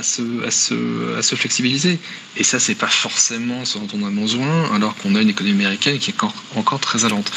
[0.02, 1.98] se, à, se, à se flexibiliser.
[2.36, 5.54] Et ça, c'est pas forcément ce dont on a besoin, alors qu'on a une économie
[5.64, 7.30] américaine qui est encore, encore très lente.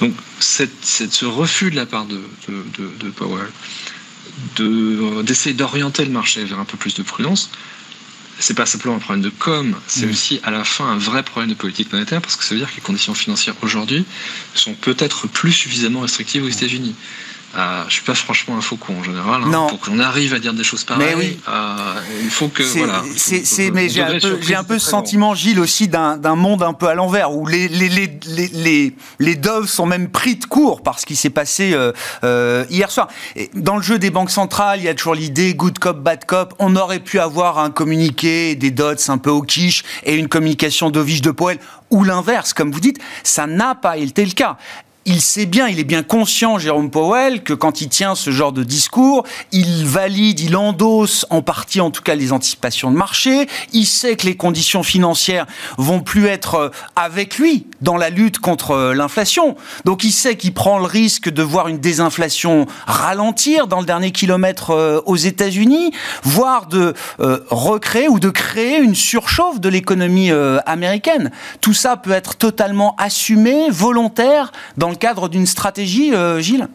[0.00, 3.48] Donc, cette, cette, ce refus de la part de, de, de, de Powell
[5.22, 7.50] d'essayer de, d'orienter le marché vers un peu plus de prudence,
[8.38, 10.10] c'est pas simplement un problème de com, c'est mm.
[10.10, 12.70] aussi à la fin un vrai problème de politique monétaire parce que ça veut dire
[12.70, 14.04] que les conditions financières aujourd'hui
[14.54, 16.94] sont peut-être plus suffisamment restrictives aux États-Unis.
[17.56, 19.42] Euh, je suis pas franchement un faucon en général.
[19.42, 19.66] Hein.
[19.70, 21.40] Pour qu'on arrive à dire des choses pareilles, mais oui.
[21.48, 22.62] euh, il faut que.
[22.62, 26.36] Voilà, c'est, mais j'ai un peu, j'ai un peu ce sentiment, Gilles, aussi d'un, d'un
[26.36, 28.20] monde un peu à l'envers où les, les, les,
[28.52, 31.92] les, les doves sont même pris de court par ce qui s'est passé euh,
[32.22, 33.08] euh, hier soir.
[33.34, 36.26] Et dans le jeu des banques centrales, il y a toujours l'idée good cop, bad
[36.26, 36.54] cop.
[36.58, 40.90] On aurait pu avoir un communiqué, des dots un peu au quiche et une communication
[40.90, 41.58] d'Ovige de Poel
[41.90, 44.58] ou l'inverse, comme vous dites, ça n'a pas été le cas
[45.04, 48.52] il sait bien, il est bien conscient, Jérôme Powell, que quand il tient ce genre
[48.52, 53.46] de discours, il valide, il endosse en partie en tout cas les anticipations de marché,
[53.72, 55.46] il sait que les conditions financières
[55.78, 59.56] vont plus être euh, avec lui dans la lutte contre euh, l'inflation.
[59.84, 64.12] Donc il sait qu'il prend le risque de voir une désinflation ralentir dans le dernier
[64.12, 70.30] kilomètre euh, aux États-Unis, voire de recréer ou de créer une surchauffe de l'économie
[70.66, 71.30] américaine.
[71.60, 76.68] Tout ça peut être totalement assumé, volontaire, dans le cadre d'une stratégie, euh, Gilles?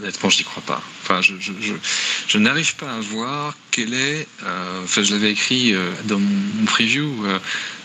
[0.00, 0.80] Honnêtement, je n'y crois pas.
[1.08, 1.34] Enfin, je,
[2.28, 4.26] je, n'arrive pas à voir quel est.
[4.42, 7.24] Euh, enfin, je l'avais écrit euh, dans mon preview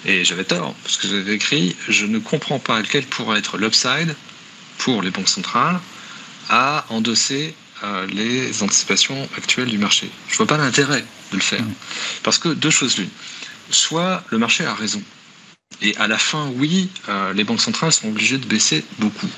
[0.06, 1.76] et j'avais tort parce que j'avais écrit.
[1.88, 4.16] Je ne comprends pas quel pourrait être l'upside
[4.80, 5.80] pour les banques centrales
[6.50, 7.54] à endosser
[8.10, 10.10] les anticipations actuelles du marché.
[10.28, 11.62] Je vois pas l'intérêt de le faire.
[11.62, 11.74] Mmh.
[12.24, 13.10] Parce que deux choses l'une.
[13.70, 15.02] Soit le marché a raison
[15.82, 19.30] et à la fin, oui, euh, les banques centrales sont obligées de baisser beaucoup.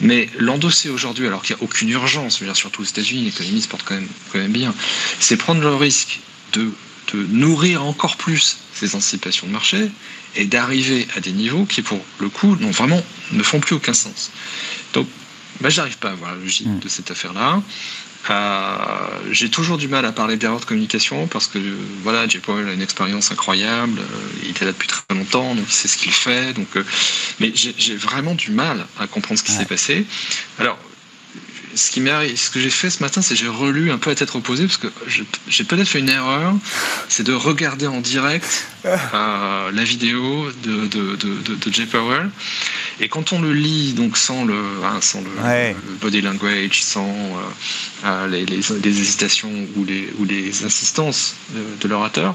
[0.00, 3.68] Mais l'endosser aujourd'hui, alors qu'il n'y a aucune urgence, bien surtout aux États-Unis, l'économie se
[3.68, 4.74] porte quand même, quand même bien,
[5.18, 6.20] c'est prendre le risque
[6.52, 6.72] de,
[7.12, 9.90] de, nourrir encore plus ces anticipations de marché
[10.36, 13.94] et d'arriver à des niveaux qui, pour le coup, non, vraiment, ne font plus aucun
[13.94, 14.30] sens.
[14.94, 15.08] Donc,
[15.60, 16.78] bah, j'arrive pas à voir la logique mm.
[16.78, 17.62] de cette affaire-là.
[19.30, 21.58] J'ai toujours du mal à parler d'erreur de communication parce que
[22.02, 25.66] voilà, Jay Powell a une expérience incroyable, euh, il est là depuis très longtemps, donc
[25.68, 26.52] il sait ce qu'il fait.
[26.52, 26.84] Donc, euh,
[27.38, 30.06] mais j'ai vraiment du mal à comprendre ce qui s'est passé.
[30.58, 30.78] Alors,
[31.74, 32.00] ce, qui
[32.36, 34.76] ce que j'ai fait ce matin, c'est j'ai relu un peu à tête reposée parce
[34.76, 34.88] que
[35.48, 36.54] j'ai peut-être fait une erreur,
[37.08, 42.30] c'est de regarder en direct euh, la vidéo de, de, de, de, Jay Powell.
[43.00, 45.30] Et quand on le lit, donc sans le, hein, sans le,
[46.00, 51.34] body language, sans euh, euh, les, les, les, hésitations ou les, ou les insistances
[51.80, 52.34] de, l'orateur,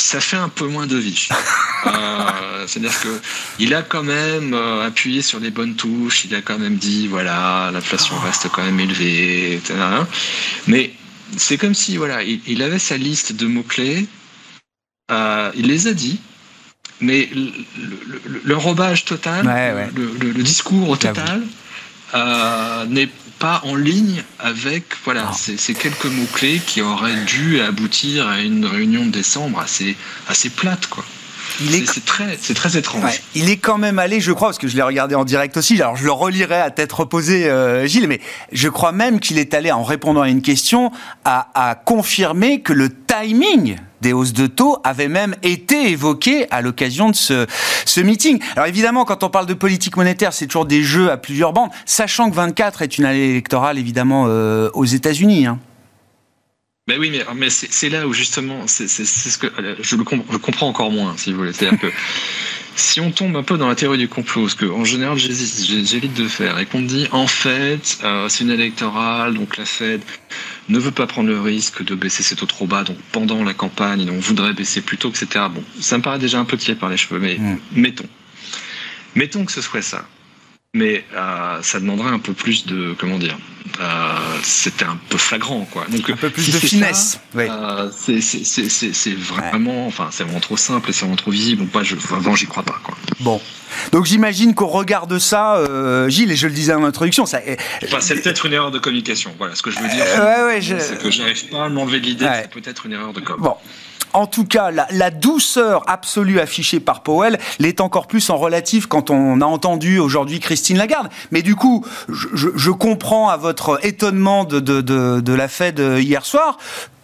[0.00, 1.28] ça fait un peu moins de vie.
[1.86, 3.20] euh, C'est-à-dire que
[3.58, 7.70] il a quand même appuyé sur les bonnes touches, il a quand même dit voilà,
[7.72, 9.74] l'inflation reste quand même élevée, etc.
[10.66, 10.92] Mais
[11.36, 14.06] c'est comme si voilà, il, il avait sa liste de mots clés
[15.10, 16.20] euh, il les a dit,
[17.00, 17.30] mais
[18.44, 19.46] l'enrobage total,
[19.94, 21.42] Le, discours total,
[22.14, 22.84] euh,
[23.38, 28.66] pas en ligne avec voilà ces, quelques mots clés qui auraient dû aboutir à une
[28.66, 29.96] réunion de décembre assez
[30.28, 31.04] assez plate quoi.
[31.86, 33.20] C'est très, c'est très étrange.
[33.34, 35.80] il est quand même allé, je crois, parce que je l'ai regardé en direct aussi.
[35.80, 38.20] Alors je le relirai à tête reposée, euh, Gilles, mais
[38.52, 40.92] je crois même qu'il est allé en répondant à une question
[41.24, 46.60] à, à confirmer que le timing des hausses de taux avait même été évoqué à
[46.60, 47.46] l'occasion de ce,
[47.84, 48.40] ce meeting.
[48.56, 51.70] Alors évidemment, quand on parle de politique monétaire, c'est toujours des jeux à plusieurs bandes,
[51.86, 55.46] sachant que 24 est une année électorale évidemment euh, aux États-Unis.
[55.46, 55.58] Hein.
[56.86, 59.48] Ben oui, mais, c'est là où justement, c'est ce que
[59.82, 60.04] je le
[60.38, 61.52] comprends encore moins, si vous voulez.
[61.52, 61.92] C'est-à-dire que
[62.76, 66.14] si on tombe un peu dans la théorie du complot, ce que en général j'évite
[66.14, 70.00] de faire, et qu'on me dit en fait euh, c'est une électorale, donc la Fed
[70.68, 73.54] ne veut pas prendre le risque de baisser ses taux trop bas, donc pendant la
[73.54, 75.46] campagne, on voudrait baisser plus tôt, etc.
[75.52, 77.58] Bon, ça me paraît déjà un peu tiré par les cheveux, mais mm.
[77.72, 78.08] mettons.
[79.14, 80.04] Mettons que ce soit ça.
[80.74, 83.38] Mais euh, ça demanderait un peu plus de, comment dire,
[83.80, 85.86] euh, c'était un peu flagrant, quoi.
[85.88, 87.20] Donc, un peu plus de finesse.
[87.34, 91.62] Euh, c'est vraiment, enfin, c'est vraiment trop simple et c'est vraiment trop visible.
[91.62, 92.96] Donc, moi, je, vraiment, j'y crois pas, quoi.
[93.20, 93.40] Bon.
[93.92, 97.40] Donc j'imagine qu'au regard de ça, euh, Gilles, et je le disais en introduction, ça.
[97.84, 99.32] Enfin, c'est peut-être une erreur de communication.
[99.38, 100.04] Voilà ce que je veux dire.
[100.18, 102.26] ouais, ouais, C'est que j'arrive pas à m'enlever de l'idée.
[102.42, 103.36] C'est peut-être une erreur de com.
[103.38, 103.54] Bon.
[104.14, 109.10] En tout cas, la, douceur absolue affichée par Powell l'est encore plus en relatif quand
[109.10, 111.10] on a entendu aujourd'hui Christine Lagarde.
[111.30, 116.56] Mais du coup, je, comprends à votre étonnement de, de, la Fed hier soir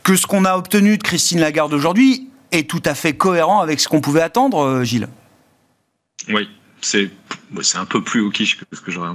[0.02, 3.80] que ce qu'on a obtenu de Christine Lagarde aujourd'hui est tout à fait cohérent avec
[3.80, 5.08] ce qu'on pouvait attendre, euh, Gilles.
[6.28, 6.48] Oui,
[6.84, 7.10] c'est
[7.62, 9.10] c'est un peu plus au quiche que ce que j'aurais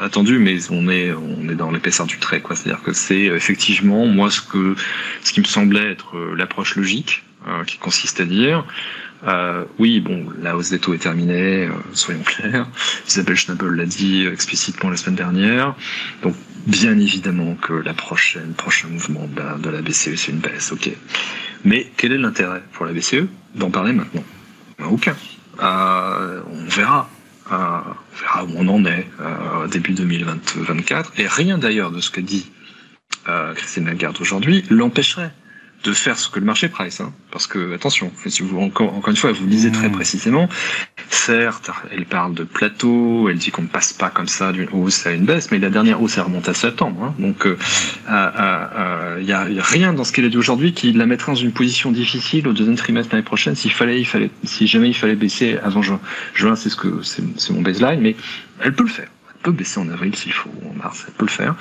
[0.00, 2.54] attendu, mais on est on est dans l'épaisseur du trait, quoi.
[2.54, 4.74] C'est-à-dire que c'est effectivement moi ce que
[5.22, 8.64] ce qui me semblait être euh, l'approche logique euh, qui consiste à dire
[9.26, 12.66] euh, oui, bon, la hausse des taux est terminée, euh, soyons clairs.
[13.08, 15.74] Isabelle Schnabel l'a dit explicitement la semaine dernière.
[16.22, 20.90] Donc, bien évidemment que la prochaine, prochain mouvement de la, BCE, c'est une baisse, ok.
[21.64, 24.24] Mais quel est l'intérêt pour la BCE d'en parler maintenant?
[24.88, 25.16] Aucun.
[25.60, 27.08] Euh, on verra.
[27.50, 31.12] Euh, on verra où on en est euh, début 2024.
[31.18, 32.50] Et rien d'ailleurs de ce que dit
[33.56, 35.32] Christine Lagarde aujourd'hui l'empêcherait
[35.84, 37.00] de faire ce que le marché price.
[37.00, 37.12] Hein.
[37.30, 39.92] Parce que, attention, si vous, encore, encore une fois, vous lisez très mmh.
[39.92, 40.48] précisément,
[41.08, 45.06] certes, elle parle de plateau, elle dit qu'on ne passe pas comme ça d'une hausse
[45.06, 47.04] à une baisse, mais la dernière hausse, elle remonte à septembre.
[47.04, 47.14] Hein.
[47.18, 47.56] Donc, il euh,
[48.10, 51.32] euh, n'y euh, a, a, rien dans ce qu'elle a dit aujourd'hui qui la mettrait
[51.32, 53.54] dans une position difficile au deuxième trimestre l'année prochaine.
[53.54, 56.00] S'il fallait, il fallait, si jamais il fallait baisser avant juin,
[56.34, 58.16] juin c'est ce que c'est mon baseline, mais
[58.60, 59.08] elle peut le faire.
[59.30, 61.54] Elle peut baisser en avril s'il faut, en mars, elle peut le faire.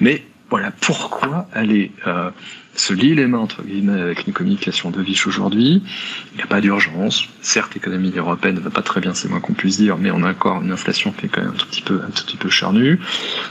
[0.00, 2.30] Mais voilà pourquoi aller euh,
[2.76, 5.82] se lier les mains entre guillemets avec une communication de Vichy aujourd'hui.
[6.32, 7.28] Il n'y a pas d'urgence.
[7.40, 10.22] Certes, l'économie européenne ne va pas très bien, c'est moins qu'on puisse dire, mais on
[10.22, 12.36] a encore une inflation qui est quand même un tout petit peu, un tout petit
[12.36, 12.98] peu charnue.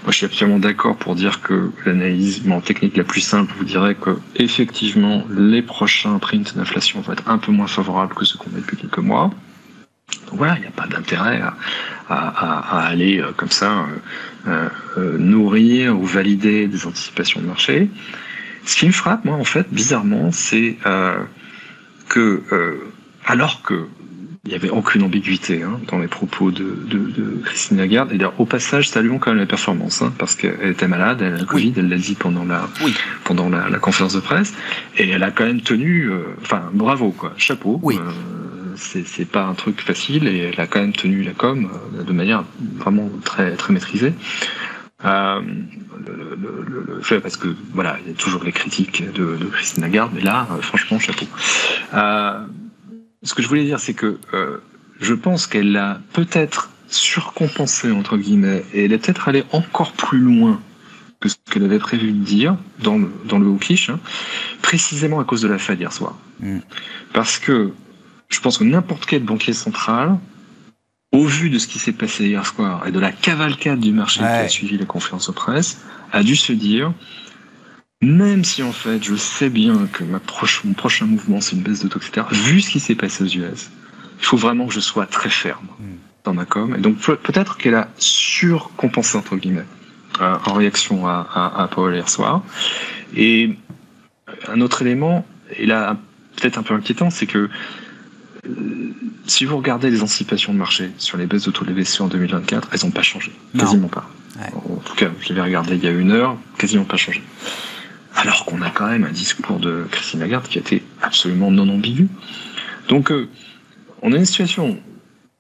[0.04, 3.96] Moi, je suis absolument d'accord pour dire que l'analyse technique la plus simple vous dirait
[3.96, 8.52] que effectivement les prochains prints d'inflation vont être un peu moins favorables que ceux qu'on
[8.56, 9.32] a depuis quelques mois.
[10.28, 11.56] Donc voilà, il n'y a pas d'intérêt à,
[12.10, 13.86] à, à, aller euh, comme ça
[14.48, 17.90] euh, euh, nourrir ou valider des anticipations de marché.
[18.66, 21.18] Ce qui me frappe, moi, en fait, bizarrement, c'est euh,
[22.10, 22.92] que, euh,
[23.26, 23.88] alors que
[24.46, 28.12] il n'y avait aucune ambiguïté hein, dans les propos de, de, de Christine Lagarde.
[28.12, 31.36] Et d'ailleurs, au passage, saluons quand même la performance, hein, parce qu'elle était malade, elle
[31.36, 32.94] a le Covid, elle l'a dit pendant la oui.
[33.24, 34.54] pendant la, la, conférence de presse,
[34.98, 37.80] et elle a quand même tenu, euh, enfin, bravo, quoi, chapeau.
[37.84, 37.98] Oui.
[37.98, 38.12] Euh,
[38.76, 42.12] c'est pas un truc facile, et elle a quand même tenu la com euh, de
[42.12, 42.44] manière
[42.80, 44.14] vraiment très très maîtrisée.
[45.06, 45.42] Euh,
[46.06, 49.84] le, le, le, parce que voilà, il y a toujours les critiques de, de Christine
[49.84, 51.26] Lagarde, mais là, euh, franchement, chapeau.
[51.94, 52.46] Euh,
[53.24, 54.58] ce que je voulais dire, c'est que euh,
[55.00, 60.20] je pense qu'elle a peut-être surcompensé entre guillemets, et elle est peut-être allée encore plus
[60.20, 60.60] loin
[61.20, 64.00] que ce qu'elle avait prévu de dire dans le dans le Hawkish, hein,
[64.62, 66.18] précisément à cause de la Fed hier soir.
[66.40, 66.60] Mm.
[67.14, 67.72] Parce que
[68.30, 70.18] je pense que n'importe quel banquier central
[71.14, 74.22] au vu de ce qui s'est passé hier soir et de la cavalcade du marché
[74.22, 74.28] ouais.
[74.28, 75.80] qui a suivi les conférences de presse,
[76.12, 76.92] a dû se dire,
[78.02, 81.62] même si en fait je sais bien que ma proche, mon prochain mouvement c'est une
[81.62, 83.70] baisse de taux, etc., vu ce qui s'est passé aux US,
[84.20, 85.86] il faut vraiment que je sois très ferme mm.
[86.24, 86.76] dans ma com.
[86.76, 89.66] Et donc peut-être qu'elle a surcompensé, entre guillemets,
[90.20, 92.44] euh, en réaction à, à, à Paul hier soir.
[93.16, 93.56] Et
[94.48, 95.96] un autre élément, et là
[96.36, 97.50] peut-être un peu inquiétant, c'est que
[99.26, 102.08] si vous regardez les anticipations de marché sur les baisses de taux de BCE en
[102.08, 103.32] 2024, elles n'ont pas changé.
[103.58, 104.10] Quasiment pas.
[104.38, 104.52] Ouais.
[104.54, 107.22] En tout cas, je l'avais regardé il y a une heure, quasiment pas changé.
[108.16, 111.70] Alors qu'on a quand même un discours de Christine Lagarde qui a été absolument non
[111.70, 112.08] ambigu.
[112.90, 113.30] Donc, euh,
[114.02, 114.78] on a une situation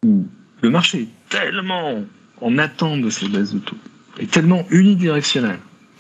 [0.05, 0.25] où
[0.61, 2.03] le marché est tellement
[2.41, 3.77] en attente de ces baisses de taux,
[4.19, 5.59] est tellement unidirectionnel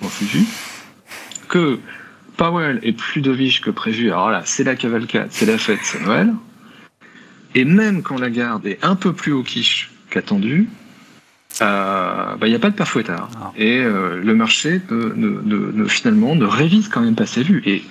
[0.09, 0.45] ses vues,
[1.47, 1.79] que
[2.37, 4.11] Powell est plus dovish que prévu.
[4.11, 6.33] Alors là, c'est la cavalcade, c'est la fête, c'est Noël.
[7.55, 10.67] Et même quand la garde est un peu plus au quiche qu'attendu,
[11.59, 13.29] il euh, n'y bah, a pas de père fouettard.
[13.39, 13.51] Ah.
[13.57, 17.61] Et euh, le marché ne, ne, ne, finalement ne révise quand même pas ses vues.
[17.65, 17.83] Et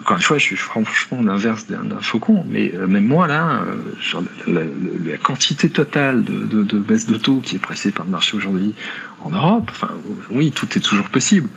[0.00, 3.62] encore une fois, je suis franchement l'inverse d'un faucon, mais euh, même moi là,
[4.00, 4.66] sur la, la,
[5.04, 8.36] la, quantité totale de, de, de, baisse de taux qui est pressée par le marché
[8.36, 8.74] aujourd'hui
[9.22, 9.90] en Europe, enfin
[10.30, 11.48] oui, tout est toujours possible,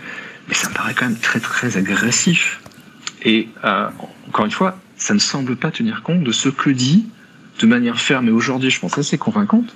[0.49, 2.59] mais ça me paraît quand même très très agressif.
[3.23, 3.47] Et
[4.27, 7.05] encore une fois, ça ne semble pas tenir compte de ce que dit
[7.61, 9.73] de manière ferme et aujourd'hui, je pense, assez convaincante,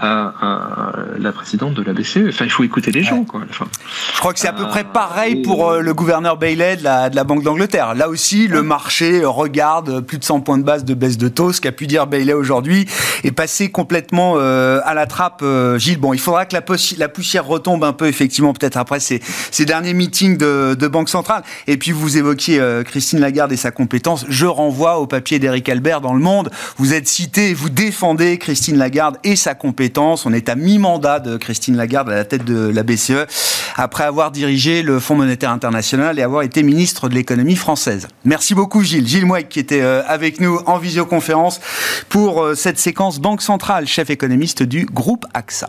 [0.00, 2.28] à, à, la présidente de la BCE.
[2.28, 3.24] Enfin, il faut écouter les gens.
[3.24, 3.42] Quoi.
[3.48, 3.66] Enfin,
[4.14, 7.10] je crois que c'est à peu près pareil pour euh, le gouverneur Bailey de la,
[7.10, 7.94] de la Banque d'Angleterre.
[7.94, 11.52] Là aussi, le marché regarde plus de 100 points de base de baisse de taux.
[11.52, 12.86] Ce qu'a pu dire Bailey aujourd'hui
[13.24, 15.40] est passé complètement euh, à la trappe.
[15.42, 16.62] Euh, Gilles, bon, il faudra que la,
[16.98, 19.20] la, poussière retombe un peu, effectivement, peut-être après ces,
[19.50, 21.42] ces derniers meetings de, de, Banque centrale.
[21.66, 24.24] Et puis, vous évoquiez euh, Christine Lagarde et sa compétence.
[24.28, 26.50] Je renvoie au papier d'Éric Albert dans Le Monde.
[26.78, 29.67] Vous êtes cité, vous défendez Christine Lagarde et sa compétence
[30.24, 33.26] On est à mi-mandat de Christine Lagarde à la tête de la BCE,
[33.76, 38.08] après avoir dirigé le Fonds monétaire international et avoir été ministre de l'économie française.
[38.24, 39.06] Merci beaucoup Gilles.
[39.06, 41.60] Gilles Mouek qui était euh, avec nous en visioconférence
[42.08, 45.68] pour euh, cette séquence Banque Centrale, chef économiste du groupe AXA.